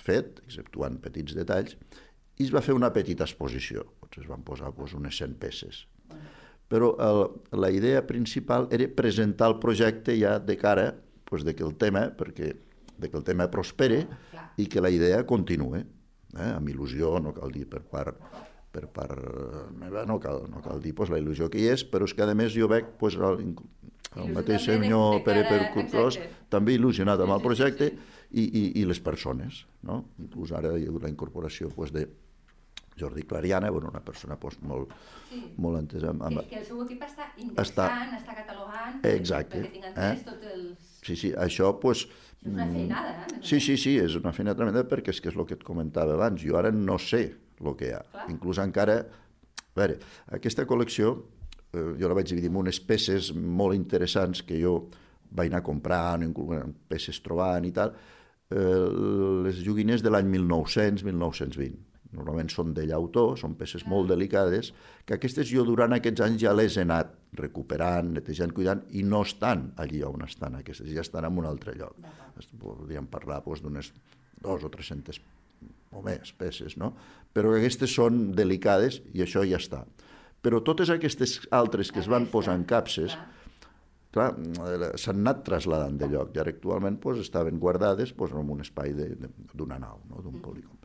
fet, 0.00 0.40
exceptuant 0.46 0.98
petits 1.02 1.36
detalls, 1.36 1.76
i 2.40 2.46
es 2.46 2.52
va 2.54 2.62
fer 2.64 2.74
una 2.76 2.92
petita 2.92 3.26
exposició, 3.28 3.84
potser 4.00 4.24
es 4.24 4.30
van 4.30 4.44
posar 4.46 4.72
pues, 4.76 4.94
unes 4.96 5.16
100 5.20 5.36
peces. 5.40 5.84
Però 6.70 6.92
el, 7.02 7.24
la 7.58 7.70
idea 7.74 8.04
principal 8.06 8.68
era 8.70 8.86
presentar 8.96 9.50
el 9.50 9.58
projecte 9.62 10.14
ja 10.16 10.38
de 10.38 10.56
cara 10.56 10.92
pues, 11.24 11.44
de 11.44 11.54
que 11.54 11.66
el 11.66 11.74
tema, 11.76 12.08
perquè 12.16 12.54
de 13.00 13.10
que 13.10 13.18
el 13.18 13.24
tema 13.26 13.48
prospere 13.50 14.04
i 14.60 14.68
que 14.68 14.82
la 14.84 14.92
idea 14.92 15.24
continue. 15.26 15.82
Eh? 16.36 16.50
Amb 16.52 16.70
il·lusió, 16.70 17.16
no 17.22 17.34
cal 17.34 17.52
dir 17.54 17.66
per 17.70 17.82
part, 17.90 18.20
per 18.70 18.86
part 18.94 19.18
meva, 19.80 20.04
no 20.06 20.20
cal, 20.22 20.44
no 20.50 20.62
cal 20.62 20.82
dir 20.82 20.94
pues, 20.94 21.10
la 21.10 21.18
il·lusió 21.18 21.50
que 21.50 21.58
hi 21.58 21.70
és, 21.72 21.84
però 21.84 22.06
és 22.06 22.14
que 22.14 22.26
a 22.26 22.36
més 22.38 22.54
jo 22.54 22.68
veig 22.70 22.92
pues, 23.00 23.18
el, 23.18 23.54
el 24.20 24.32
mateix 24.36 24.68
senyor 24.68 25.22
Pere 25.26 25.44
Percutros 25.48 26.20
també 26.52 26.76
il·lusionat 26.78 27.20
amb 27.24 27.36
el 27.36 27.44
projecte 27.44 27.90
i, 27.90 28.42
i, 28.44 28.64
i 28.80 28.86
les 28.86 29.02
persones. 29.02 29.64
No? 29.86 30.04
Inclús 30.22 30.54
ara 30.54 30.76
hi 30.76 30.86
ha 30.86 30.92
hagut 30.92 31.06
la 31.06 31.12
incorporació 31.12 31.70
pues, 31.74 31.94
de 31.94 32.06
Jordi 33.00 33.22
Clariana, 33.22 33.70
bueno, 33.70 33.88
una 33.88 34.04
persona 34.04 34.36
pues, 34.36 34.60
molt, 34.62 34.90
sí. 35.30 35.42
molt 35.56 35.78
entesa. 35.80 36.10
Amb, 36.12 36.24
amb... 36.26 36.42
Que, 36.42 36.48
que 36.50 36.60
el 36.60 36.66
seu 36.68 36.82
equip 36.84 37.04
està 37.06 37.30
indexant, 37.36 37.64
està, 37.64 37.86
està 38.18 38.36
catalogant, 38.42 38.98
exacte, 39.08 39.62
perquè 39.62 39.72
tinguin 39.78 40.02
eh? 40.04 40.12
tots 40.26 40.50
els... 40.54 40.90
Sí, 41.00 41.16
sí, 41.16 41.30
això, 41.46 41.72
pues, 41.80 42.04
és 42.40 42.52
una 42.52 42.64
mm. 42.64 42.72
feinada, 42.72 43.10
eh? 43.14 43.40
Sí, 43.44 43.60
sí, 43.60 43.76
sí, 43.80 43.96
és 44.00 44.16
una 44.16 44.32
feina 44.36 44.54
tremenda 44.56 44.86
perquè 44.88 45.12
és 45.12 45.20
que 45.20 45.28
és 45.32 45.36
el 45.36 45.46
que 45.48 45.58
et 45.58 45.66
comentava 45.66 46.16
abans. 46.16 46.40
Jo 46.42 46.56
ara 46.60 46.72
no 46.72 46.96
sé 47.02 47.24
el 47.60 47.74
que 47.76 47.90
hi 47.90 47.96
ha. 47.96 48.04
Clar. 48.14 48.30
Inclús 48.32 48.62
encara... 48.62 49.00
A 49.70 49.78
veure, 49.78 50.00
aquesta 50.34 50.64
col·lecció 50.66 51.12
eh, 51.70 51.92
jo 52.00 52.08
la 52.10 52.16
vaig 52.18 52.26
dividir 52.26 52.50
en 52.50 52.56
unes 52.58 52.80
peces 52.82 53.30
molt 53.36 53.76
interessants 53.76 54.42
que 54.44 54.58
jo 54.58 54.88
vaig 55.30 55.52
anar 55.52 55.60
comprant, 55.62 56.24
peces 56.90 57.20
trobant 57.22 57.68
i 57.68 57.70
tal, 57.76 57.92
eh, 58.50 58.88
les 59.46 59.60
joguines 59.62 60.02
de 60.02 60.10
l'any 60.10 60.26
1900-1920 60.32 61.78
normalment 62.16 62.50
són 62.50 62.74
de 62.74 62.88
llautó, 62.90 63.36
són 63.38 63.54
peces 63.58 63.84
molt 63.86 64.10
delicades, 64.10 64.72
que 65.06 65.14
aquestes 65.16 65.46
jo 65.50 65.62
durant 65.68 65.94
aquests 65.94 66.24
anys 66.26 66.42
ja 66.42 66.54
les 66.56 66.76
he 66.76 66.82
anat 66.82 67.12
recuperant, 67.38 68.14
netejant, 68.16 68.52
cuidant, 68.54 68.82
i 68.98 69.04
no 69.06 69.22
estan 69.26 69.70
allí 69.78 70.02
on 70.06 70.24
estan 70.26 70.58
aquestes, 70.58 70.90
ja 70.90 71.04
estan 71.04 71.28
en 71.28 71.38
un 71.38 71.46
altre 71.46 71.76
lloc. 71.78 71.98
Podríem 72.58 73.06
parlar 73.10 73.40
doncs, 73.44 73.62
d'unes 73.62 73.92
dos 74.42 74.64
o 74.64 74.70
300 74.72 75.20
o 75.92 76.02
més 76.02 76.32
peces, 76.38 76.76
no? 76.80 76.92
Però 77.34 77.52
aquestes 77.54 77.92
són 77.94 78.30
delicades 78.36 79.00
i 79.14 79.22
això 79.22 79.44
ja 79.46 79.60
està. 79.60 79.84
Però 80.40 80.62
totes 80.64 80.90
aquestes 80.90 81.38
altres 81.52 81.90
que 81.92 82.00
es 82.00 82.08
van 82.10 82.26
posar 82.32 82.56
en 82.56 82.64
capses, 82.64 83.14
clar, 84.14 84.30
s'han 84.98 85.20
anat 85.20 85.44
trasladant 85.46 85.98
de 86.00 86.08
lloc 86.10 86.34
i 86.34 86.40
ara 86.42 86.54
actualment 86.54 86.98
doncs, 87.02 87.22
estaven 87.26 87.60
guardades 87.62 88.14
doncs, 88.16 88.34
en 88.34 88.54
un 88.56 88.64
espai 88.64 88.94
d'una 88.96 89.78
nau, 89.78 90.00
no? 90.10 90.22
d'un 90.24 90.40
polígon. 90.42 90.78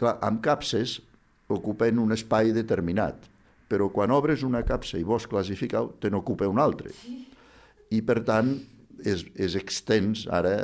Clar, 0.00 0.16
amb 0.24 0.40
capses 0.42 0.98
ocupen 1.50 1.98
un 2.00 2.14
espai 2.14 2.54
determinat, 2.56 3.29
però 3.70 3.86
quan 3.94 4.10
obres 4.10 4.42
una 4.42 4.64
capsa 4.66 4.98
i 4.98 5.06
vols 5.06 5.28
classificar-ho, 5.30 5.94
te 6.02 6.10
n'ocupa 6.10 6.48
un 6.50 6.58
altre. 6.58 6.90
I, 7.90 8.02
per 8.06 8.18
tant, 8.26 8.56
és, 9.06 9.22
és 9.38 9.54
extens 9.58 10.26
ara 10.30 10.56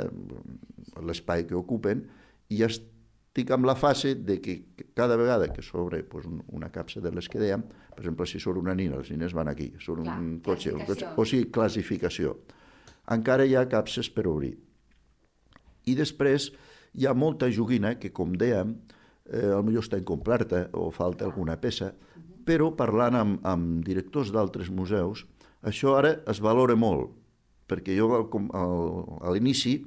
l'espai 1.07 1.45
que 1.47 1.55
ocupen 1.55 2.03
i 2.51 2.63
estic 2.67 3.51
amb 3.55 3.67
la 3.69 3.77
fase 3.79 4.13
de 4.27 4.39
que 4.43 4.57
cada 4.97 5.15
vegada 5.19 5.47
que 5.53 5.63
sobre 5.63 6.01
pues, 6.03 6.27
una 6.51 6.71
capsa 6.73 7.01
de 7.03 7.11
les 7.15 7.29
que 7.31 7.39
dèiem, 7.39 7.63
per 7.95 8.03
exemple, 8.03 8.27
si 8.27 8.41
surt 8.43 8.59
una 8.59 8.75
nina, 8.75 8.99
les 8.99 9.11
nines 9.13 9.35
van 9.37 9.51
aquí, 9.51 9.71
surt 9.79 10.03
Clar, 10.03 10.19
un 10.19 10.39
cotxe, 10.43 10.73
un 10.75 10.85
cotxe, 10.87 11.11
o 11.15 11.25
sigui, 11.25 11.49
classificació. 11.53 12.35
Encara 13.13 13.45
hi 13.47 13.55
ha 13.55 13.67
capses 13.71 14.09
per 14.11 14.27
obrir. 14.27 14.57
I 15.87 15.95
després 15.95 16.51
hi 16.97 17.07
ha 17.07 17.15
molta 17.15 17.47
joguina 17.47 17.95
que, 18.01 18.11
com 18.11 18.35
dèiem, 18.35 18.75
eh, 19.31 19.53
potser 19.55 19.83
està 19.83 20.01
incompleta 20.01 20.65
o 20.75 20.89
falta 20.91 21.25
alguna 21.27 21.55
peça, 21.61 21.93
però 22.47 22.71
parlant 22.79 23.19
amb, 23.19 23.39
amb 23.47 23.85
directors 23.85 24.31
d'altres 24.31 24.71
museus, 24.71 25.25
això 25.67 25.97
ara 25.99 26.17
es 26.31 26.39
valora 26.43 26.77
molt, 26.79 27.11
perquè 27.67 27.95
jo 27.97 28.13
al, 28.15 28.27
al, 28.55 28.83
a 29.19 29.33
l'inici 29.35 29.81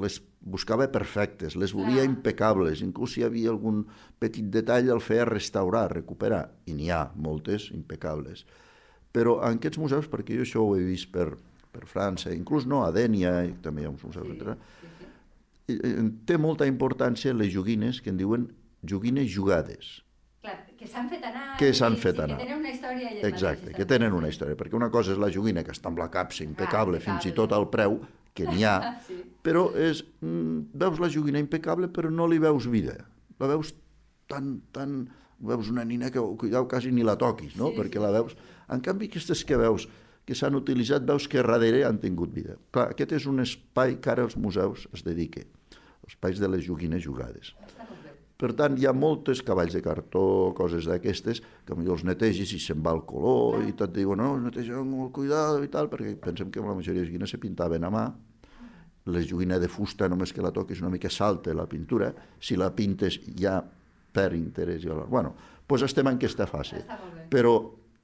les 0.00 0.18
buscava 0.42 0.88
perfectes, 0.90 1.54
les 1.54 1.74
volia 1.76 2.00
Clar. 2.00 2.08
impecables, 2.08 2.82
inclús 2.82 3.14
si 3.14 3.20
hi 3.20 3.26
havia 3.26 3.52
algun 3.52 3.84
petit 4.18 4.48
detall 4.50 4.88
el 4.90 5.02
feia 5.04 5.26
restaurar, 5.28 5.90
recuperar, 5.92 6.46
i 6.66 6.74
n'hi 6.74 6.90
ha 6.90 7.04
moltes 7.14 7.68
impecables. 7.76 8.46
Però 9.12 9.38
en 9.44 9.60
aquests 9.60 9.78
museus, 9.78 10.08
perquè 10.10 10.38
jo 10.38 10.46
això 10.46 10.64
ho 10.64 10.72
he 10.78 10.86
vist 10.86 11.12
per, 11.12 11.28
per 11.70 11.84
França, 11.86 12.32
inclús 12.34 12.66
no 12.66 12.82
a 12.86 12.90
Dènia, 12.94 13.36
i 13.50 13.52
també 13.62 13.84
hi 13.84 13.90
ha 13.90 13.92
uns 13.92 14.02
museus, 14.08 14.32
sí, 14.32 14.90
sí. 15.68 15.92
té 16.26 16.40
molta 16.40 16.66
importància 16.66 17.36
les 17.36 17.52
joguines 17.52 18.00
que 18.00 18.10
en 18.10 18.18
diuen 18.18 18.48
joguines 18.82 19.28
jugades. 19.30 20.00
Que 20.82 20.88
s'han 20.90 21.08
fet 21.12 21.22
anar... 21.28 21.44
Que 21.60 21.68
s'han 21.78 21.96
fet 22.00 22.18
anar. 22.24 22.38
Que 22.40 22.46
tenen 22.48 22.58
una 22.60 22.72
història. 22.72 23.10
elles 23.12 23.28
Exacte, 23.28 23.68
mateixes, 23.68 23.76
que 23.78 23.86
tenen 23.94 24.16
una 24.18 24.28
història, 24.32 24.56
perquè 24.58 24.74
una 24.78 24.90
cosa 24.90 25.14
és 25.14 25.20
la 25.22 25.30
joguina 25.30 25.62
que 25.62 25.70
està 25.74 25.88
amb 25.92 26.02
la 26.02 26.08
capsa 26.10 26.42
impecable, 26.44 26.98
Ah, 26.98 27.04
fins 27.06 27.28
i 27.30 27.32
tot 27.36 27.52
al 27.54 27.68
preu, 27.70 28.00
que 28.34 28.46
n'hi 28.48 28.64
ha, 28.66 28.76
Sí. 29.06 29.20
però 29.44 29.68
és, 29.78 30.02
mm, 30.20 30.72
veus 30.82 30.98
la 31.02 31.08
joguina 31.12 31.38
impecable 31.42 31.88
però 31.92 32.10
no 32.10 32.26
li 32.26 32.38
veus 32.42 32.66
vida. 32.70 32.98
La 33.38 33.46
veus 33.54 33.74
tan, 34.28 34.60
tan... 34.72 35.04
Veus 35.42 35.66
una 35.72 35.82
nina 35.84 36.06
que, 36.14 36.20
cuidao, 36.38 36.68
quasi 36.70 36.92
ni 36.94 37.02
la 37.02 37.16
toquis, 37.18 37.56
no? 37.58 37.72
Sí, 37.72 37.78
perquè 37.80 37.98
sí. 37.98 38.02
la 38.04 38.12
veus... 38.14 38.36
En 38.70 38.78
canvi, 38.80 39.08
aquestes 39.10 39.42
que 39.44 39.56
veus 39.58 39.88
que 40.24 40.36
s'han 40.38 40.54
utilitzat, 40.54 41.02
veus 41.02 41.26
que 41.26 41.42
darrere 41.42 41.80
han 41.84 41.98
tingut 41.98 42.30
vida. 42.30 42.54
Clar, 42.70 42.92
aquest 42.94 43.10
és 43.18 43.26
un 43.26 43.42
espai 43.42 43.96
que 43.98 44.10
ara 44.12 44.22
els 44.22 44.36
museus 44.38 44.84
es 44.94 45.02
dediquen, 45.02 45.48
els 46.06 46.14
espais 46.14 46.38
de 46.38 46.46
les 46.52 46.62
joguines 46.62 47.02
jugades. 47.02 47.50
Per 48.42 48.50
tant, 48.58 48.74
hi 48.74 48.88
ha 48.90 48.92
moltes 48.96 49.38
cavalls 49.46 49.76
de 49.76 49.80
cartó, 49.84 50.24
coses 50.58 50.88
d'aquestes, 50.90 51.38
que 51.62 51.76
potser 51.76 51.92
els 51.94 52.02
netegis 52.08 52.56
i 52.56 52.58
se'n 52.58 52.80
va 52.82 52.90
el 52.96 53.04
color 53.06 53.60
i 53.62 53.74
tot 53.78 53.92
diuen, 53.94 54.18
no, 54.18 54.32
netegem 54.42 54.80
amb 54.80 54.96
molt 54.98 55.12
cuidado 55.14 55.60
i 55.62 55.70
tal, 55.70 55.86
perquè 55.92 56.16
pensem 56.24 56.50
que 56.50 56.64
la 56.64 56.74
majoria 56.74 57.04
de 57.04 57.06
joguines 57.06 57.30
se 57.30 57.38
pintaven 57.38 57.86
a 57.86 57.90
mà, 57.94 58.02
les 59.14 59.28
joguines 59.30 59.62
de 59.62 59.68
fusta, 59.70 60.08
només 60.10 60.34
que 60.34 60.42
la 60.42 60.50
toquis 60.54 60.82
una 60.82 60.90
mica 60.90 61.10
salta 61.10 61.54
la 61.54 61.68
pintura, 61.70 62.10
si 62.42 62.58
la 62.58 62.72
pintes 62.74 63.20
ja 63.38 63.60
per 64.12 64.32
interès. 64.34 64.82
Ja... 64.82 64.98
Bueno, 65.06 65.36
doncs 65.68 65.86
estem 65.86 66.10
en 66.10 66.18
aquesta 66.18 66.46
fase. 66.50 66.82
Però, 67.30 67.54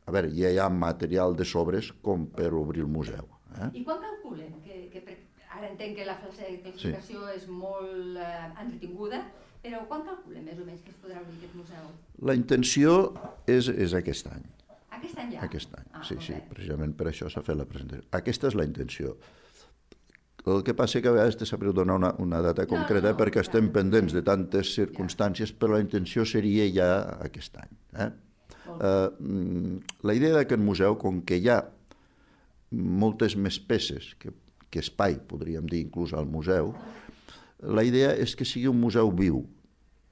a 0.07 0.15
veure, 0.15 0.31
ja 0.39 0.55
hi 0.55 0.63
ha 0.63 0.69
material 0.71 1.35
de 1.35 1.47
sobres 1.47 1.91
com 2.03 2.29
per 2.35 2.53
obrir 2.55 2.87
el 2.87 2.91
museu. 2.95 3.27
Eh? 3.59 3.73
I 3.83 3.85
quan 3.87 3.99
calculen? 4.07 4.55
Que, 4.63 4.87
que. 4.95 5.19
Ara 5.59 5.73
entenc 5.73 5.97
que 5.99 6.07
la 6.07 6.15
fase 6.23 6.47
de 6.47 6.61
classificació 6.63 7.25
sí. 7.25 7.35
és 7.35 7.49
molt 7.51 8.19
eh, 8.23 8.45
entretinguda, 8.63 9.25
però 9.65 9.83
quan 9.91 10.05
calculen 10.07 10.47
més 10.47 10.61
o 10.61 10.67
menys 10.67 10.85
que 10.87 10.95
es 10.95 11.01
podrà 11.03 11.19
obrir 11.25 11.35
aquest 11.41 11.57
museu? 11.59 11.89
La 12.31 12.37
intenció 12.39 12.95
és, 13.51 13.67
és 13.69 13.97
aquest 13.99 14.31
any. 14.31 14.47
Aquest 14.99 15.19
any 15.19 15.35
ja? 15.35 15.43
Aquest 15.47 15.75
any, 15.79 15.89
ah, 15.93 16.05
sí, 16.07 16.15
molt 16.15 16.27
sí, 16.29 16.39
precisament 16.55 16.95
per 16.99 17.09
això 17.11 17.31
s'ha 17.33 17.43
fet 17.47 17.59
la 17.59 17.67
presentació. 17.71 18.07
Aquesta 18.19 18.51
és 18.53 18.57
la 18.59 18.67
intenció. 18.69 19.17
El 20.49 20.63
que 20.65 20.73
passa 20.79 21.03
que 21.03 21.11
a 21.11 21.13
vegades 21.13 21.37
te 21.37 21.47
sabreu 21.47 21.75
donar 21.77 21.99
una, 21.99 22.13
una 22.23 22.39
data 22.41 22.65
No, 22.65 22.71
concreta 22.71 23.11
no, 23.11 23.17
no, 23.17 23.19
perquè 23.19 23.43
clar. 23.43 23.49
estem 23.49 23.69
pendents 23.75 24.15
de 24.17 24.23
tantes 24.25 24.71
circumstàncies, 24.79 25.53
però 25.53 25.75
la 25.75 25.83
intenció 25.85 26.25
seria 26.27 26.71
ja 26.73 26.91
aquest 27.27 27.59
any. 27.61 27.75
Eh? 28.07 28.11
Molt 28.69 28.85
Eh, 28.85 29.11
mm, 29.19 29.79
la 30.07 30.15
idea 30.15 30.35
d'aquest 30.37 30.61
museu, 30.63 30.95
com 31.01 31.23
que 31.27 31.39
hi 31.41 31.49
ha 31.51 31.63
moltes 32.71 33.35
més 33.37 33.57
peces 33.59 34.13
que, 34.21 34.31
que 34.71 34.83
espai, 34.85 35.19
podríem 35.29 35.67
dir, 35.67 35.85
inclús 35.87 36.13
al 36.13 36.27
museu, 36.29 36.75
la 37.63 37.85
idea 37.87 38.13
és 38.15 38.35
que 38.39 38.47
sigui 38.47 38.69
un 38.71 38.81
museu 38.81 39.11
viu, 39.11 39.47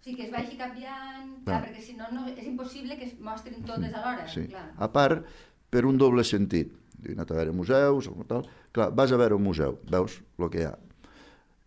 Sí, 0.07 0.15
que 0.15 0.29
es 0.29 0.31
vagi 0.31 0.55
canviant, 0.55 1.33
clar, 1.43 1.65
perquè 1.65 1.81
si 1.83 1.97
no, 1.99 2.07
no, 2.15 2.29
és 2.31 2.45
impossible 2.47 2.95
que 2.95 3.09
es 3.09 3.17
mostrin 3.19 3.65
totes 3.67 3.91
alhora. 3.91 4.29
Sí. 4.31 4.45
Clar. 4.53 4.69
A 4.79 4.87
part, 4.95 5.25
per 5.67 5.83
un 5.89 5.99
doble 5.99 6.23
sentit. 6.23 6.71
He 7.03 7.17
anat 7.17 7.33
a 7.35 7.39
veure 7.41 7.51
museus, 7.51 8.07
o 8.07 8.27
tal. 8.29 8.45
Clar, 8.71 8.93
vas 8.95 9.11
a 9.11 9.19
veure 9.19 9.35
un 9.35 9.43
museu, 9.43 9.81
veus 9.91 10.21
el 10.39 10.53
que 10.53 10.63
hi 10.63 10.69
ha. 10.69 10.77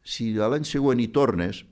Si 0.07 0.29
a 0.39 0.47
l'any 0.47 0.63
següent 0.63 1.03
hi 1.03 1.09
tornes, 1.11 1.65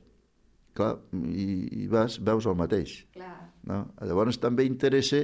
clar, 0.75 0.97
i, 1.31 1.47
i 1.85 1.87
vas, 1.87 2.19
veus 2.19 2.51
el 2.51 2.59
mateix. 2.59 2.97
clar. 3.15 3.31
No? 3.71 3.85
Llavors 4.03 4.35
també 4.43 4.67
interessa 4.67 5.23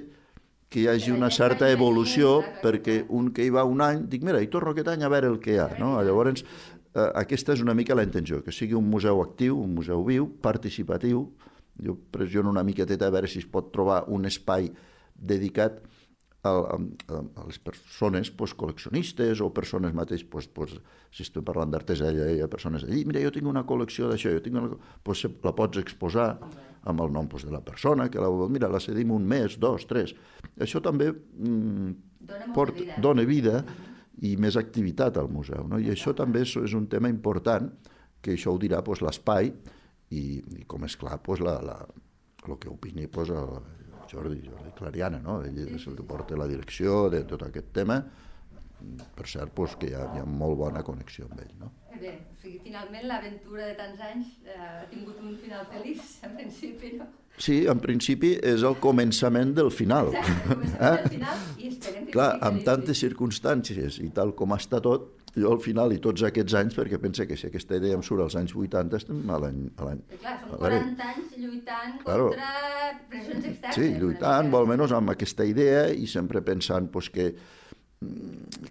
que 0.74 0.82
hi 0.82 0.88
hagi 0.90 1.12
una 1.14 1.30
certa 1.30 1.68
evolució, 1.70 2.40
perquè 2.64 3.04
un 3.14 3.30
que 3.36 3.46
hi 3.46 3.52
va 3.54 3.62
un 3.70 3.84
any, 3.86 4.08
dic, 4.10 4.24
mira, 4.26 4.40
hi 4.42 4.50
torno 4.50 4.72
aquest 4.74 4.90
any 4.90 5.04
a 5.06 5.12
veure 5.14 5.30
el 5.30 5.38
que 5.44 5.54
hi 5.54 5.60
ha. 5.62 5.68
No? 5.78 5.94
Llavors, 6.02 6.42
eh, 6.42 7.10
aquesta 7.22 7.54
és 7.54 7.62
una 7.62 7.76
mica 7.78 7.94
la 7.94 8.06
intenció, 8.08 8.42
que 8.42 8.52
sigui 8.52 8.74
un 8.80 8.88
museu 8.90 9.22
actiu, 9.22 9.60
un 9.62 9.76
museu 9.78 10.02
viu, 10.08 10.26
participatiu. 10.42 11.28
Jo 11.84 11.94
pressiono 12.14 12.50
una 12.50 12.66
miqueteta 12.66 13.06
a 13.06 13.14
veure 13.14 13.30
si 13.30 13.44
es 13.44 13.46
pot 13.50 13.70
trobar 13.74 14.04
un 14.14 14.26
espai 14.30 14.72
dedicat 15.14 15.78
a, 15.78 16.03
a, 16.44 16.52
a 16.76 17.46
les 17.48 17.60
persones 17.64 18.32
pues, 18.36 18.54
col·leccionistes 18.60 19.42
o 19.42 19.50
persones 19.56 19.94
mateix, 19.96 20.26
pues, 20.28 20.50
pues, 20.52 20.76
si 21.14 21.24
estem 21.24 21.46
parlant 21.46 21.72
d'artesania, 21.72 22.28
hi 22.34 22.42
ha 22.44 22.50
persones 22.52 22.84
que 22.84 22.92
diuen, 22.92 23.14
mira, 23.14 23.24
jo 23.24 23.32
tinc 23.36 23.48
una 23.48 23.64
col·lecció 23.68 24.10
d'això, 24.12 24.34
jo 24.36 24.44
tinc 24.44 24.60
una... 24.60 24.78
Pues, 25.04 25.24
la 25.44 25.56
pots 25.56 25.80
exposar 25.80 26.34
amb 26.84 27.00
el 27.00 27.14
nom 27.16 27.30
pues, 27.32 27.46
de 27.48 27.54
la 27.54 27.64
persona, 27.64 28.10
que 28.12 28.20
la 28.20 28.30
mira, 28.52 28.68
la 28.72 28.82
cedim 28.84 29.14
un 29.16 29.26
mes, 29.28 29.56
dos, 29.60 29.88
tres. 29.88 30.12
Això 30.60 30.84
també 30.84 31.14
mm, 31.14 31.94
Dona 32.28 32.52
port, 32.56 32.76
vida. 32.80 33.00
dona 33.04 33.24
vida 33.28 33.64
i 34.24 34.36
més 34.40 34.58
activitat 34.60 35.18
al 35.20 35.32
museu. 35.32 35.64
No? 35.68 35.80
I 35.80 35.94
això 35.94 36.12
també 36.16 36.44
és, 36.44 36.58
és 36.60 36.76
un 36.76 36.90
tema 36.92 37.12
important, 37.12 37.72
que 38.24 38.36
això 38.36 38.54
ho 38.54 38.60
dirà 38.60 38.84
pues, 38.84 39.02
l'espai 39.04 39.50
i, 40.12 40.24
i 40.40 40.68
com 40.68 40.84
és 40.88 40.96
clar, 41.00 41.22
pues, 41.24 41.40
la, 41.44 41.58
la, 41.64 41.80
el 42.48 42.60
que 42.60 42.72
opini 42.72 43.08
pues, 43.08 43.32
el 43.32 43.58
Jordi, 44.14 44.42
Jordi 44.46 44.74
Clariana, 44.78 45.20
no? 45.24 45.40
ell 45.46 45.58
és 45.64 45.88
el 45.90 45.98
que 45.98 46.06
porta 46.08 46.38
la 46.40 46.48
direcció 46.52 47.08
de 47.14 47.24
tot 47.30 47.46
aquest 47.48 47.74
tema, 47.76 48.00
per 49.18 49.26
cert, 49.32 49.54
pues, 49.56 49.76
que 49.80 49.90
hi 49.90 49.96
ha, 49.96 50.04
hi 50.14 50.22
ha 50.22 50.28
molt 50.28 50.58
bona 50.60 50.84
connexió 50.86 51.28
amb 51.30 51.42
ell. 51.46 51.54
No? 51.62 51.72
Que 51.92 52.00
bé, 52.02 52.14
o 52.34 52.40
sigui, 52.42 52.60
finalment 52.66 53.08
l'aventura 53.10 53.70
de 53.70 53.76
tants 53.80 54.02
anys 54.10 54.34
eh, 54.44 54.58
ha 54.60 54.88
tingut 54.92 55.22
un 55.24 55.38
final 55.44 55.68
feliç, 55.72 56.16
en 56.28 56.36
principi, 56.40 56.96
no? 57.00 57.08
Sí, 57.42 57.64
en 57.68 57.80
principi 57.82 58.36
és 58.46 58.62
el 58.64 58.76
començament 58.80 59.56
del 59.58 59.72
final. 59.74 60.12
Exacte, 60.14 60.54
comencem 60.54 60.86
al 60.86 61.10
final 61.10 61.40
i 61.58 61.68
esperem 61.72 62.06
que 62.06 62.12
Clar, 62.14 62.30
amb 62.46 62.64
tantes 62.68 63.00
circumstàncies 63.02 63.98
i 64.06 64.10
tal 64.14 64.36
com 64.38 64.54
està 64.54 64.80
tot, 64.86 65.10
jo 65.34 65.50
al 65.50 65.58
final 65.64 65.90
i 65.96 65.98
tots 65.98 66.22
aquests 66.28 66.54
anys, 66.60 66.76
perquè 66.78 67.00
pensa 67.02 67.26
que 67.26 67.34
si 67.36 67.48
aquesta 67.50 67.80
idea 67.80 67.98
em 67.98 68.04
surt 68.06 68.22
als 68.22 68.36
anys 68.38 68.54
80, 68.54 69.00
estem 69.02 69.24
a 69.34 69.40
l'any... 69.42 69.64
clar, 69.80 69.96
són 70.44 70.54
a 70.54 70.60
veure, 70.62 70.78
40 70.86 71.08
anys 71.10 71.34
lluitant 71.42 71.98
Claro. 72.04 72.28
contra 72.36 72.94
pressions 73.10 73.50
externes. 73.50 73.76
Sí, 73.80 73.90
lluitant, 73.98 74.52
mica. 74.52 74.60
almenys 74.62 74.94
amb 75.00 75.16
aquesta 75.16 75.50
idea 75.50 75.88
i 75.90 76.06
sempre 76.08 76.44
pensant 76.46 76.92
pues, 76.94 77.10
que, 77.10 77.32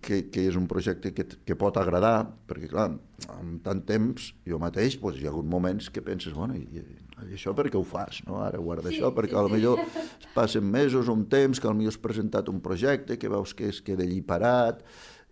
que, 0.02 0.24
que 0.32 0.44
és 0.48 0.56
un 0.58 0.66
projecte 0.70 1.12
que, 1.14 1.26
que 1.46 1.56
pot 1.58 1.76
agradar, 1.80 2.24
perquè 2.48 2.68
clar, 2.70 2.88
amb 3.36 3.62
tant 3.64 3.82
temps, 3.88 4.32
jo 4.48 4.58
mateix, 4.62 4.96
pues, 5.00 5.18
hi 5.20 5.28
ha 5.28 5.32
hagut 5.32 5.48
moments 5.48 5.90
que 5.92 6.02
penses, 6.04 6.34
bueno, 6.36 6.56
i, 6.58 6.82
i 7.28 7.36
això 7.36 7.54
per 7.54 7.68
què 7.70 7.78
ho 7.78 7.84
fas, 7.86 8.22
no? 8.26 8.40
Ara 8.42 8.60
guarda 8.62 8.90
Sí, 8.90 8.98
això, 8.98 9.12
perquè 9.14 9.36
sí, 9.36 9.38
sí, 9.38 9.48
sí. 9.48 9.56
millor 9.56 9.82
es 9.84 10.28
passen 10.34 10.68
mesos, 10.68 11.10
un 11.12 11.26
temps, 11.30 11.60
que 11.60 11.70
potser 11.70 11.92
has 11.92 12.00
presentat 12.02 12.52
un 12.52 12.60
projecte, 12.64 13.18
que 13.18 13.30
veus 13.32 13.54
que 13.54 13.70
es 13.70 13.82
queda 13.84 14.06
allí 14.06 14.20
parat, 14.26 14.82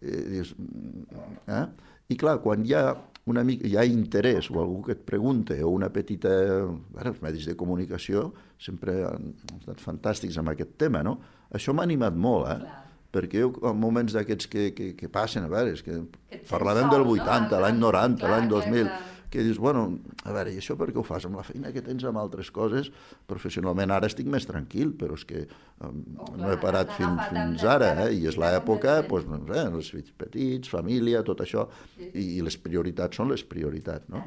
eh, 0.00 0.24
dius, 0.36 0.54
mm, 0.56 1.46
eh? 1.56 1.64
I 2.10 2.18
clar, 2.18 2.40
quan 2.42 2.64
hi 2.66 2.74
ha 2.74 2.84
una 3.30 3.44
mica, 3.46 3.68
hi 3.68 3.76
ha 3.78 3.84
interès 3.86 4.48
o 4.50 4.58
algú 4.58 4.80
que 4.86 4.96
et 4.96 5.02
pregunta 5.06 5.54
o 5.62 5.70
una 5.70 5.90
petita... 5.94 6.30
Bueno, 6.66 7.12
els 7.12 7.20
medis 7.22 7.46
de 7.46 7.54
comunicació 7.58 8.30
sempre 8.58 8.96
han 9.06 9.32
estat 9.60 9.82
fantàstics 9.82 10.38
amb 10.40 10.50
aquest 10.50 10.74
tema, 10.80 11.04
no? 11.06 11.18
Això 11.54 11.74
m'ha 11.74 11.86
animat 11.86 12.16
molt, 12.18 12.48
eh? 12.50 12.60
Clar. 12.64 12.89
Perquè 13.10 13.40
jo, 13.42 13.52
en 13.66 13.78
moments 13.80 14.12
d'aquests 14.14 14.46
que, 14.46 14.68
que, 14.74 14.92
que 14.94 15.08
passen, 15.10 15.42
a 15.44 15.48
veure, 15.50 15.72
és 15.74 15.82
que, 15.82 15.96
Que 16.30 16.44
parlàvem 16.50 16.86
sol, 16.86 16.92
del 16.94 17.06
no? 17.08 17.14
80, 17.18 17.58
l'any 17.58 17.78
Clar, 17.80 17.94
90, 18.08 18.20
clar, 18.20 18.30
l'any 18.36 18.48
clar, 18.48 18.60
2000, 18.70 18.84
clar. 18.86 19.00
que 19.30 19.42
dius, 19.46 19.58
bueno, 19.62 19.82
a 20.26 20.32
veure, 20.34 20.50
i 20.54 20.58
això 20.58 20.74
per 20.78 20.88
què 20.90 20.98
ho 20.98 21.04
fas? 21.06 21.26
Amb 21.26 21.36
la 21.38 21.42
feina 21.46 21.70
que 21.74 21.82
tens 21.86 22.02
amb 22.06 22.18
altres 22.18 22.48
coses, 22.54 22.88
professionalment 23.30 23.90
ara 23.94 24.06
estic 24.10 24.26
més 24.30 24.46
tranquil, 24.46 24.92
però 24.98 25.14
és 25.18 25.24
que 25.26 25.42
um, 25.86 26.00
Oh, 26.18 26.36
no 26.38 26.50
he 26.52 26.56
parat 26.62 26.90
fins 26.96 27.62
la- 27.64 27.74
ara, 27.74 27.90
eh? 28.06 28.14
i 28.14 28.26
és 28.26 28.36
la- 28.38 28.52
l'època, 28.56 29.00
doncs, 29.06 29.26
no 29.30 29.42
sé, 29.54 29.66
els 29.70 29.90
fills 29.90 30.10
petits, 30.18 30.68
família, 30.70 31.22
tot 31.26 31.40
això, 31.42 31.68
Sí. 31.96 32.10
i, 32.14 32.24
i 32.38 32.40
les 32.42 32.56
prioritats 32.58 33.16
són 33.16 33.30
les 33.30 33.42
prioritats, 33.42 34.08
no? 34.08 34.22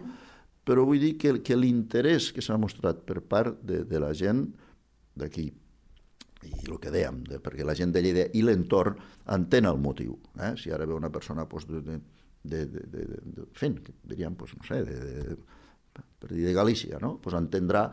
Però 0.65 0.85
vull 0.87 0.99
dir 0.99 1.17
que, 1.17 1.41
que 1.43 1.55
l'interès 1.59 2.31
que 2.31 2.41
s'ha 2.41 2.55
mostrat 2.57 3.01
per 3.03 3.19
part 3.21 3.59
de, 3.63 3.83
de 3.83 3.99
la 3.99 4.13
gent 4.13 4.45
d'aquí, 5.15 5.51
i 6.47 6.69
el 6.69 6.79
que 6.82 6.91
dèiem, 6.93 7.23
de, 7.29 7.39
perquè 7.43 7.65
la 7.65 7.75
gent 7.77 7.93
de 7.95 8.01
Lleida 8.03 8.27
i 8.34 8.43
l'entorn 8.45 8.99
entén 9.36 9.67
el 9.69 9.79
motiu. 9.82 10.17
Eh? 10.39 10.53
Si 10.60 10.71
ara 10.71 10.88
ve 10.89 10.95
una 10.95 11.12
persona 11.12 11.47
pues, 11.49 11.67
de, 11.67 11.82
de, 11.82 11.99
de, 12.43 12.65
de, 12.65 12.86
de, 12.93 13.06
de, 13.38 13.45
fent, 13.58 13.79
diríem, 14.03 14.36
pues, 14.39 14.56
no 14.58 14.67
sé, 14.67 14.82
de, 14.88 14.97
de, 14.99 15.38
per 15.93 16.32
dir 16.32 16.45
de 16.47 16.53
Galícia, 16.53 16.99
no? 17.01 17.17
pues 17.21 17.36
entendrà 17.38 17.88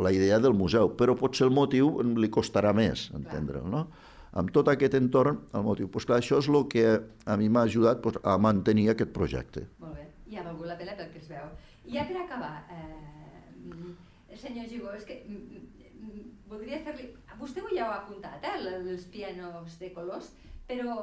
la 0.00 0.12
idea 0.12 0.38
del 0.40 0.54
museu, 0.56 0.94
però 0.96 1.14
potser 1.18 1.46
el 1.46 1.52
motiu 1.54 1.90
li 2.16 2.30
costarà 2.32 2.72
més 2.72 3.10
entendre'l, 3.16 3.66
no? 3.68 3.86
Amb 4.36 4.50
tot 4.52 4.68
aquest 4.68 4.96
entorn, 4.96 5.38
el 5.56 5.62
motiu, 5.64 5.88
pues 5.92 6.04
clar, 6.08 6.18
això 6.20 6.40
és 6.42 6.48
el 6.52 6.64
que 6.72 6.84
a 7.24 7.36
mi 7.40 7.48
m'ha 7.52 7.62
ajudat 7.68 8.02
pues, 8.04 8.16
a 8.24 8.36
mantenir 8.40 8.90
aquest 8.92 9.12
projecte. 9.16 9.64
Molt 9.80 9.96
bé. 9.96 10.08
I 10.32 10.40
a 10.40 10.44
valgut 10.44 10.68
la 10.68 10.76
pena 10.76 10.96
pel 10.98 11.12
que 11.12 11.22
es 11.22 11.28
veu. 11.30 11.46
I 11.86 11.94
ja 11.96 12.04
per 12.08 12.18
acabar, 12.24 12.66
eh, 12.72 13.06
senyor 14.36 14.68
Gigó, 14.68 14.92
és 14.96 15.04
que 15.04 15.22
mm, 15.24 15.75
voldria 16.50 16.80
fer-li... 16.84 17.10
Vostè 17.40 17.62
ho 17.62 17.70
ja 17.74 17.88
ho 17.88 17.92
ha 17.92 18.00
apuntat, 18.02 18.44
eh, 18.44 18.74
els 18.78 19.04
pianos 19.12 19.78
de 19.80 19.90
colors, 19.92 20.30
però 20.68 20.96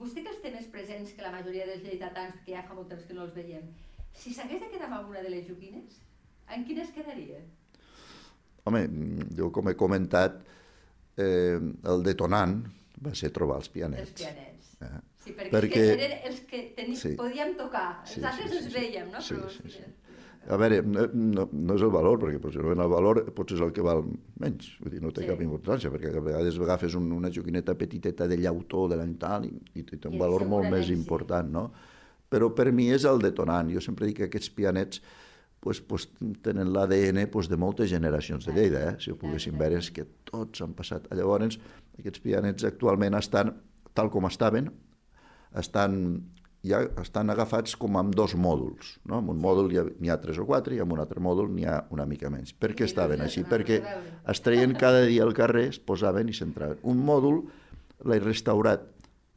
vostè 0.00 0.22
que 0.24 0.32
els 0.32 0.40
té 0.42 0.52
més 0.54 0.68
presents 0.72 1.12
que 1.16 1.24
la 1.24 1.32
majoria 1.34 1.66
dels 1.68 1.84
lleidatans, 1.84 2.40
que 2.44 2.54
ja 2.54 2.64
fa 2.66 2.74
molt 2.76 2.88
temps 2.92 3.04
que 3.06 3.16
no 3.16 3.26
els 3.26 3.34
veiem, 3.36 3.66
si 4.16 4.32
s'hagués 4.34 4.62
de 4.62 4.70
quedar 4.72 4.88
amb 4.88 5.00
alguna 5.02 5.22
de 5.24 5.32
les 5.32 5.46
joguines, 5.48 6.00
en 6.48 6.64
quines 6.64 6.92
quedaria? 6.94 7.42
Home, 8.66 8.86
jo 9.36 9.50
com 9.54 9.68
he 9.70 9.76
comentat, 9.78 10.40
eh, 11.18 11.58
el 11.92 12.02
detonant 12.06 12.58
va 13.04 13.12
ser 13.14 13.30
trobar 13.36 13.60
els 13.60 13.68
pianets. 13.72 14.08
Els 14.10 14.22
pianets. 14.22 14.72
Eh? 14.80 14.96
Sí, 15.26 15.34
perquè, 15.36 15.52
perquè... 15.52 15.84
eren 15.92 16.18
els 16.30 16.40
que 16.48 16.62
teni... 16.76 16.96
Sí. 16.98 17.14
podíem 17.18 17.54
tocar, 17.58 18.00
els 18.02 18.16
Sí, 18.16 18.24
altres 18.24 18.50
sí, 18.50 18.50
sí, 18.50 18.58
els 18.62 18.72
sí. 18.72 18.74
veiem, 18.78 19.12
no? 19.12 19.22
Sí, 19.22 19.34
Però 19.36 19.52
sí, 19.52 19.70
sí. 19.76 19.84
A 20.48 20.56
veure, 20.60 20.78
no, 20.86 21.08
no, 21.12 21.48
no 21.50 21.74
és 21.74 21.82
el 21.82 21.90
valor, 21.90 22.20
perquè 22.22 22.38
possiblement 22.42 22.84
el 22.84 22.90
valor 22.92 23.22
potser 23.34 23.56
és 23.58 23.62
el 23.66 23.72
que 23.74 23.82
val 23.82 24.04
menys, 24.38 24.68
vull 24.78 24.92
dir, 24.94 25.00
no 25.02 25.10
té 25.10 25.24
Sí. 25.24 25.28
cap 25.32 25.40
importància, 25.42 25.90
perquè 25.90 26.12
a 26.14 26.22
vegades 26.22 26.58
agafes 26.62 26.94
un, 26.94 27.10
una 27.12 27.30
joguineta 27.34 27.74
petiteta 27.74 28.28
de 28.30 28.38
llautó 28.38 28.86
de 28.88 28.96
l'any 29.00 29.16
tal 29.18 29.48
i, 29.48 29.52
i 29.74 29.82
té 29.82 29.98
un 30.06 30.14
I 30.14 30.20
valor 30.22 30.46
molt 30.46 30.70
més 30.70 30.90
important, 30.94 31.50
no? 31.50 31.70
Però 32.30 32.52
per 32.54 32.70
mi 32.72 32.90
és 32.90 33.04
el 33.04 33.18
detonant. 33.22 33.70
Jo 33.74 33.80
sempre 33.82 34.06
dic 34.06 34.16
que 34.18 34.28
aquests 34.30 34.50
pianets 34.50 35.00
pues, 35.60 35.80
pues, 35.80 36.08
tenen 36.42 36.72
l'ADN 36.72 37.26
pues, 37.32 37.48
de 37.48 37.56
moltes 37.56 37.90
generacions 37.90 38.46
de 38.46 38.52
Lleida, 38.54 38.82
eh? 38.90 38.96
si 39.02 39.10
ho 39.10 39.16
poguéssim 39.18 39.56
veure, 39.58 39.78
és 39.82 39.90
que 39.90 40.04
tots 40.30 40.62
han 40.62 40.74
passat. 40.78 41.08
Llavors, 41.10 41.58
aquests 41.98 42.22
pianets 42.22 42.66
actualment 42.68 43.14
estan 43.18 43.50
tal 43.94 44.10
com 44.14 44.26
estaven, 44.28 44.70
estan, 45.58 45.96
ja 46.68 46.80
estan 47.02 47.30
agafats 47.30 47.76
com 47.76 47.96
amb 48.00 48.14
dos 48.14 48.34
mòduls. 48.34 48.96
No? 49.06 49.18
En 49.22 49.28
un 49.32 49.38
mòdul 49.42 49.72
hi 49.72 49.78
ha- 49.78 49.84
n'hi 50.00 50.10
ha, 50.10 50.18
tres 50.20 50.38
o 50.38 50.46
quatre 50.46 50.74
i 50.76 50.80
en 50.82 50.92
un 50.92 51.00
altre 51.00 51.20
mòdul 51.20 51.48
n'hi 51.54 51.64
ha 51.66 51.78
una 51.90 52.06
mica 52.06 52.30
menys. 52.30 52.52
Per 52.52 52.74
què 52.74 52.84
estaven 52.88 53.20
així? 53.20 53.44
Perquè 53.44 53.80
es 54.32 54.40
treien 54.40 54.74
cada 54.74 55.04
dia 55.06 55.22
al 55.24 55.34
carrer, 55.34 55.68
es 55.68 55.78
posaven 55.78 56.28
i 56.28 56.32
s'entraven. 56.36 56.78
Un 56.82 56.98
mòdul 57.06 57.42
l'he 58.04 58.18
restaurat 58.20 58.82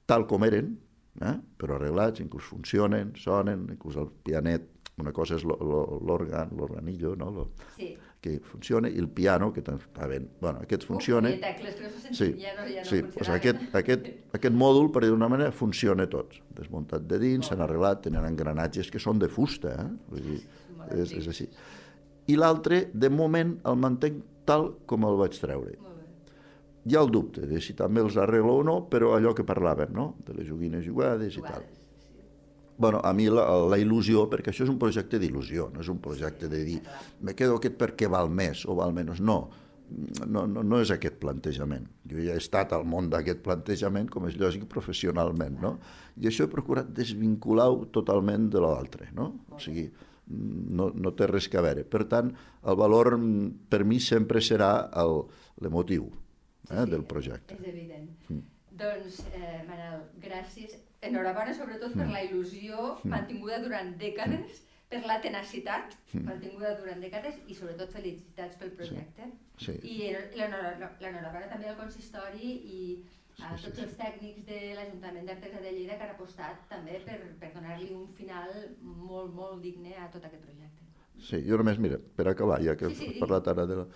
tal 0.05 0.25
com 0.27 0.43
eren, 0.43 0.77
eh? 1.21 1.35
però 1.57 1.75
arreglats, 1.77 2.19
inclús 2.19 2.43
funcionen, 2.49 3.13
sonen, 3.15 3.67
inclús 3.71 3.95
el 3.97 4.09
pianet, 4.23 4.67
una 4.99 5.13
cosa 5.15 5.35
és 5.37 5.43
l'òrgan, 5.45 6.49
l'organillo, 6.57 7.15
no? 7.15 7.29
Lo, 7.31 7.49
Sí. 7.77 7.95
Que 8.21 8.39
funciona, 8.43 8.89
i 8.91 8.99
el 8.99 9.07
piano, 9.09 9.51
que 9.55 9.61
també. 9.63 10.19
Bueno, 10.41 10.59
aquest 10.65 10.83
funciona. 10.87 11.31
Tecles 11.39 11.77
no 11.79 11.89
se 11.89 12.01
Sí, 12.09 12.15
sentin, 12.17 12.41
ja 12.43 12.53
no, 12.57 12.85
sí. 12.89 13.01
Pues 13.15 13.29
aquest, 13.31 13.61
aquest, 13.79 14.09
aquest 14.35 14.55
mòdul, 14.55 14.91
per 14.91 15.05
dir 15.05 15.11
d'una 15.13 15.29
manera, 15.31 15.53
funciona 15.55 16.07
tot. 16.11 16.35
Desmuntat 16.57 17.07
de 17.07 17.19
dins, 17.21 17.47
s'han 17.47 17.63
arreglat, 17.63 18.03
tenen 18.07 18.27
engranatges 18.27 18.91
que 18.91 18.99
són 18.99 19.21
de 19.23 19.31
fusta, 19.31 19.75
eh? 19.85 19.87
Vull 20.11 20.25
dir, 20.25 20.39
és, 20.97 21.13
és 21.21 21.29
així. 21.31 21.47
I 22.29 22.35
l'altre, 22.37 22.89
de 22.93 23.09
moment, 23.09 23.55
el 23.65 23.79
mantenc 23.79 24.19
tal 24.49 24.73
com 24.89 25.07
el 25.07 25.17
vaig 25.19 25.39
treure. 25.39 25.77
Hi 26.89 26.95
ha 26.95 27.01
el 27.03 27.11
dubte 27.11 27.47
de 27.47 27.59
si 27.61 27.75
també 27.77 28.01
els 28.01 28.15
arreglo 28.17 28.59
o 28.59 28.63
no, 28.65 28.81
però 28.91 29.13
allò 29.15 29.33
que 29.37 29.45
parlàvem, 29.47 29.91
no?, 29.95 30.15
de 30.25 30.35
les 30.37 30.47
joguines 30.47 30.83
jugades 30.85 31.37
i 31.37 31.43
tal. 31.45 31.63
Bueno, 32.79 33.01
a 33.03 33.11
mi 33.13 33.25
la, 33.27 33.43
la 33.67 33.77
il·lusió, 33.77 34.21
perquè 34.31 34.53
això 34.53 34.63
és 34.63 34.69
un 34.71 34.77
projecte 34.79 35.19
d'il·lusió, 35.19 35.65
no 35.73 35.81
és 35.83 35.89
un 35.91 35.97
projecte 35.99 36.47
de 36.47 36.61
dir 36.63 36.77
me 37.19 37.33
quedo 37.35 37.57
aquest 37.59 37.75
perquè 37.77 38.07
val 38.09 38.29
més 38.31 38.61
o 38.65 38.75
val 38.79 38.93
menys. 38.95 39.19
No, 39.19 39.49
no, 40.29 40.45
no, 40.47 40.61
no 40.63 40.79
és 40.79 40.91
aquest 40.95 41.17
plantejament. 41.19 41.87
Jo 42.07 42.21
ja 42.23 42.35
he 42.37 42.39
estat 42.39 42.71
al 42.77 42.85
món 42.87 43.09
d'aquest 43.11 43.41
plantejament, 43.43 44.07
com 44.13 44.27
és 44.29 44.37
lògic, 44.39 44.63
professionalment, 44.71 45.57
no? 45.59 45.73
I 46.21 46.29
això 46.31 46.45
he 46.47 46.51
procurat 46.53 46.87
desvincular-ho 46.95 47.87
totalment 47.91 48.47
de 48.53 48.61
l'altre, 48.63 49.09
no? 49.17 49.31
O 49.51 49.59
sigui, 49.59 49.89
no, 50.29 50.91
no 50.95 51.11
té 51.17 51.27
res 51.27 51.49
a 51.57 51.61
veure. 51.65 51.83
Per 51.83 52.05
tant, 52.07 52.31
el 52.63 52.75
valor 52.79 53.17
per 53.69 53.83
mi 53.83 53.99
sempre 53.99 54.39
serà 54.45 54.71
el- 55.03 55.25
l'emotiu 55.59 56.07
eh, 56.69 56.85
del 56.85 57.03
projecte. 57.03 57.57
És 57.59 57.67
evident. 57.73 58.07
Mm. 58.29 58.45
Doncs, 58.79 59.23
eh, 59.35 59.65
Manel, 59.67 60.05
gràcies. 60.23 60.77
Enhorabona 61.01 61.53
sobretot 61.55 61.93
per 61.95 62.05
Mm. 62.07 62.11
la 62.11 62.23
il·lusió 62.25 62.97
mantinguda 63.05 63.59
durant 63.63 63.93
dècades, 63.97 64.65
per 64.89 65.03
la 65.05 65.19
tenacitat 65.21 65.93
mantinguda 66.13 66.73
durant 66.79 66.99
dècades 66.99 67.35
i 67.47 67.53
sobretot 67.55 67.91
felicitats 67.93 68.57
pel 68.57 68.71
projecte. 68.71 69.29
Sí. 69.57 69.71
I 69.83 70.11
l'enhora- 70.35 70.91
l'enhorabona 70.99 71.47
també 71.47 71.69
al 71.69 71.77
consistori 71.77 72.51
i 72.65 73.05
a 73.39 73.55
Sí, 73.55 73.63
sí, 73.63 73.65
tots 73.69 73.77
sí. 73.77 73.83
els 73.85 73.93
tècnics 73.95 74.45
de 74.45 74.73
l'Ajuntament 74.75 75.25
d'Artesa 75.27 75.61
de 75.61 75.71
Lleida 75.71 75.95
que 75.97 76.03
han 76.03 76.15
apostat 76.15 76.67
també 76.67 76.99
per, 77.05 77.19
per 77.39 77.53
donar-li 77.53 77.93
un 77.93 78.07
final 78.13 78.49
molt, 78.81 79.33
molt 79.33 79.61
digne 79.61 79.95
a 79.95 80.09
tot 80.11 80.25
aquest 80.25 80.41
projecte. 80.43 80.83
Sí, 81.21 81.43
jo 81.47 81.57
només, 81.57 81.77
mira, 81.79 81.97
per 82.15 82.27
acabar, 82.27 82.61
ja 82.63 82.75
que 82.75 82.89
Sí, 82.89 82.95
sí, 82.95 83.05
digui. 83.07 83.19
parlat 83.19 83.47
ara 83.47 83.65
de 83.65 83.75
la... 83.75 83.87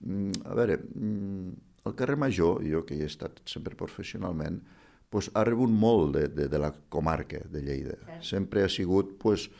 Mm, 0.00 0.32
A 0.44 0.54
veure, 0.54 0.76
mm, 0.78 1.52
el 1.86 1.94
carrer 1.94 2.16
Major, 2.16 2.62
jo 2.62 2.84
que 2.84 2.94
hi 2.94 3.02
he 3.02 3.06
estat 3.06 3.40
sempre 3.46 3.74
professionalment, 3.74 4.60
pues, 5.12 5.28
ha 5.36 5.44
rebut 5.44 5.70
molt 5.70 6.16
de, 6.16 6.26
de, 6.32 6.48
de 6.48 6.58
la 6.58 6.72
comarca 6.88 7.42
de 7.52 7.60
Lleida. 7.60 7.98
Sempre 8.24 8.64
ha 8.64 8.70
sigut 8.72 9.18
pues, 9.20 9.50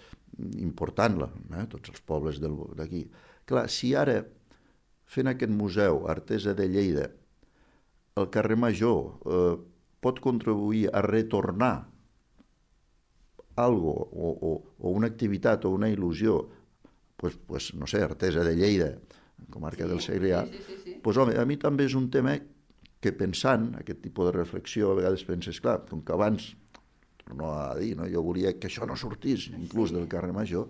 important, 0.56 1.18
la, 1.20 1.28
eh? 1.60 1.66
tots 1.68 1.92
els 1.92 2.00
pobles 2.08 2.40
d'aquí. 2.40 3.04
Clar, 3.48 3.66
si 3.68 3.92
ara, 3.98 4.22
fent 5.12 5.28
aquest 5.28 5.52
museu 5.52 6.06
Artesa 6.08 6.54
de 6.56 6.70
Lleida, 6.72 7.10
el 8.16 8.28
carrer 8.32 8.56
Major 8.56 9.28
eh, 9.28 9.54
pot 10.02 10.20
contribuir 10.24 10.88
a 10.92 11.02
retornar 11.04 11.74
algo 13.60 13.92
o, 13.92 14.32
o, 14.32 14.52
o 14.80 14.90
una 14.96 15.12
activitat 15.12 15.66
o 15.68 15.74
una 15.76 15.90
il·lusió, 15.92 16.38
pues, 17.20 17.36
pues, 17.36 17.74
no 17.76 17.86
sé, 17.86 18.00
Artesa 18.02 18.40
de 18.44 18.56
Lleida, 18.56 18.94
comarca 19.52 19.84
Sí, 19.84 19.90
del 19.90 20.00
Segrià, 20.00 20.46
sí, 20.48 20.56
sí, 20.56 20.64
sí, 20.72 20.80
sí. 20.84 21.00
pues, 21.04 21.20
home, 21.20 21.36
a 21.36 21.44
mi 21.44 21.60
també 21.60 21.84
és 21.90 21.96
un 21.98 22.08
tema 22.10 22.38
que 23.02 23.12
pensant, 23.12 23.72
aquest 23.80 24.00
tipus 24.04 24.30
de 24.30 24.36
reflexió, 24.36 24.92
a 24.92 24.98
vegades 25.00 25.24
penses, 25.26 25.58
clar, 25.60 25.80
com 25.88 26.04
que 26.06 26.14
abans, 26.14 26.52
torno 27.24 27.50
a 27.54 27.72
dir, 27.78 27.96
no? 27.98 28.06
jo 28.10 28.22
volia 28.22 28.54
que 28.58 28.68
això 28.70 28.86
no 28.86 28.96
sortís, 28.98 29.48
inclús 29.50 29.92
del 29.94 30.06
carrer 30.10 30.32
Major, 30.36 30.68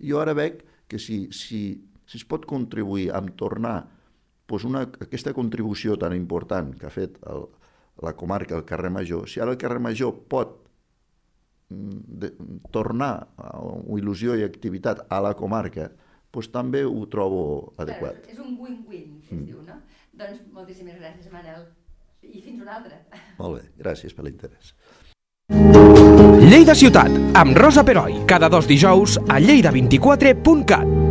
jo 0.00 0.20
ara 0.20 0.34
veig 0.36 0.62
que 0.88 0.98
si, 1.02 1.26
si, 1.36 1.60
si 2.06 2.20
es 2.20 2.24
pot 2.24 2.46
contribuir 2.48 3.10
a 3.12 3.20
tornar 3.36 3.76
pues 4.46 4.64
una, 4.64 4.84
aquesta 4.86 5.32
contribució 5.34 5.96
tan 5.98 6.14
important 6.14 6.76
que 6.78 6.86
ha 6.86 6.92
fet 6.94 7.18
el, 7.26 7.48
la 8.04 8.14
comarca 8.14 8.54
del 8.54 8.64
carrer 8.64 8.92
Major, 8.94 9.28
si 9.28 9.42
ara 9.42 9.52
el 9.52 9.60
carrer 9.60 9.80
Major 9.82 10.14
pot 10.30 10.56
mm, 11.68 12.00
de, 12.22 12.32
tornar 12.72 13.26
a 13.36 13.52
il·lusió 13.98 14.36
i 14.38 14.46
activitat 14.46 15.06
a 15.10 15.20
la 15.24 15.34
comarca, 15.36 15.90
doncs 16.32 16.50
també 16.52 16.84
ho 16.84 17.06
trobo 17.10 17.74
adequat. 17.80 18.22
Clar, 18.22 18.32
és 18.36 18.40
un 18.44 18.56
win-win, 18.60 19.20
es 19.24 19.32
Mm. 19.32 19.44
diu, 19.48 19.62
no? 19.66 19.80
Doncs 20.16 20.44
moltíssimes 20.56 20.96
gràcies, 21.00 21.28
Manel. 21.32 21.66
I 22.24 22.40
fins 22.42 22.62
una 22.62 22.78
altra. 22.78 23.00
Molt 23.38 23.58
bé, 23.58 23.66
gràcies 23.82 24.16
per 24.16 24.24
l'interès. 24.26 24.72
Lleida 26.46 26.74
Ciutat, 26.74 27.12
amb 27.38 27.58
Rosa 27.58 27.84
Peroi, 27.86 28.22
cada 28.26 28.48
dos 28.52 28.66
dijous 28.66 29.18
a 29.28 29.38
lleida24.cat. 29.42 31.05